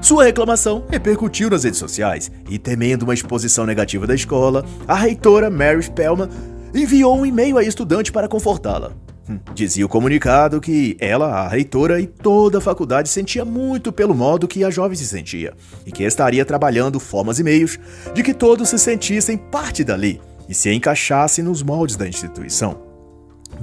[0.02, 5.52] Sua reclamação repercutiu nas redes sociais e, temendo uma exposição negativa da escola, a reitora
[5.52, 6.30] Mary Spellman
[6.74, 8.92] enviou um e-mail à estudante para confortá-la.
[9.30, 9.40] Hum.
[9.54, 14.48] Dizia o comunicado que ela, a reitora e toda a faculdade sentia muito pelo modo
[14.48, 15.54] que a jovem se sentia
[15.86, 17.80] e que estaria trabalhando formas e meios
[18.14, 22.93] de que todos se sentissem parte dali e se encaixassem nos moldes da instituição.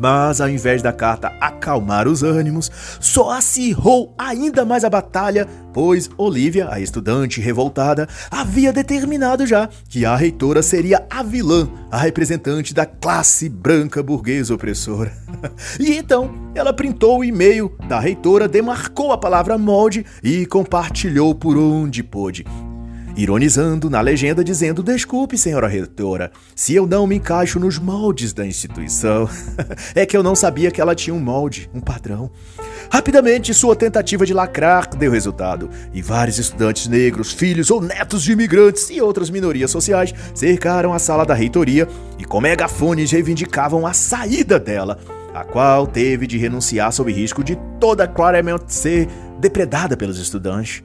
[0.00, 6.08] Mas ao invés da carta acalmar os ânimos, só acirrou ainda mais a batalha, pois
[6.16, 12.72] Olivia, a estudante revoltada, havia determinado já que a reitora seria a vilã, a representante
[12.72, 15.12] da classe branca burguesa opressora.
[15.78, 21.58] e então ela printou o e-mail da reitora, demarcou a palavra molde e compartilhou por
[21.58, 22.46] onde pôde,
[23.16, 28.46] ironizando na legenda dizendo: Desculpe, senhora reitora, se eu não me encaixo nos moldes da
[28.46, 29.28] instituição.
[29.94, 32.30] é que eu não sabia que ela tinha um molde, um padrão.
[32.90, 38.32] Rapidamente, sua tentativa de lacrar deu resultado, e vários estudantes negros, filhos ou netos de
[38.32, 41.86] imigrantes e outras minorias sociais cercaram a sala da reitoria
[42.18, 44.98] e, com megafones, reivindicavam a saída dela,
[45.32, 49.08] a qual teve de renunciar sob risco de toda Claremont ser
[49.38, 50.82] depredada pelos estudantes.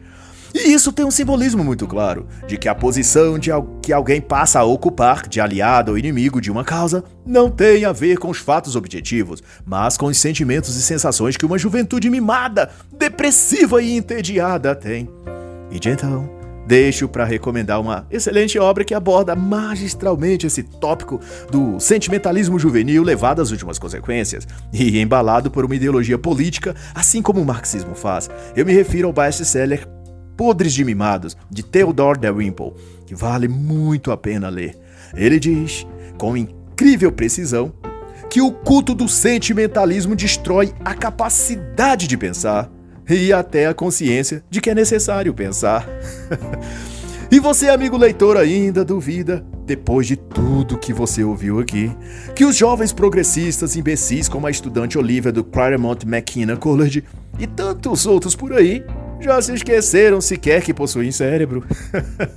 [0.56, 3.50] E isso tem um simbolismo muito claro, de que a posição de
[3.82, 7.92] que alguém passa a ocupar, de aliado ou inimigo de uma causa, não tem a
[7.92, 12.70] ver com os fatos objetivos, mas com os sentimentos e sensações que uma juventude mimada,
[12.98, 15.10] depressiva e entediada tem.
[15.70, 16.30] E de então,
[16.66, 21.20] deixo para recomendar uma excelente obra que aborda magistralmente esse tópico
[21.52, 27.42] do sentimentalismo juvenil levado às últimas consequências e embalado por uma ideologia política, assim como
[27.42, 28.30] o marxismo faz.
[28.56, 29.86] Eu me refiro ao best-seller
[30.38, 32.74] Podres de Mimados, de Theodore Dalrymple,
[33.06, 34.78] que vale muito a pena ler.
[35.16, 35.86] Ele diz,
[36.18, 37.74] com incrível precisão,
[38.30, 42.70] que o culto do sentimentalismo destrói a capacidade de pensar
[43.10, 45.88] e até a consciência de que é necessário pensar.
[47.32, 51.92] e você, amigo leitor, ainda duvida, depois de tudo que você ouviu aqui,
[52.36, 57.04] que os jovens progressistas imbecis como a estudante Olivia do Claremont McKenna College
[57.40, 58.84] e tantos outros por aí
[59.26, 61.66] já se esqueceram sequer que possuem cérebro.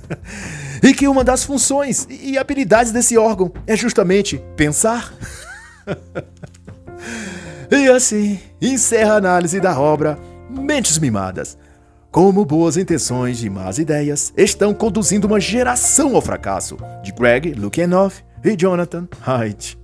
[0.83, 5.13] e que uma das funções e habilidades desse órgão é justamente pensar.
[7.71, 10.17] e assim encerra a análise da obra
[10.49, 11.57] Mentes Mimadas.
[12.11, 18.23] Como boas intenções e más ideias estão conduzindo uma geração ao fracasso, de Greg Lukianoff
[18.43, 19.78] e Jonathan Haidt.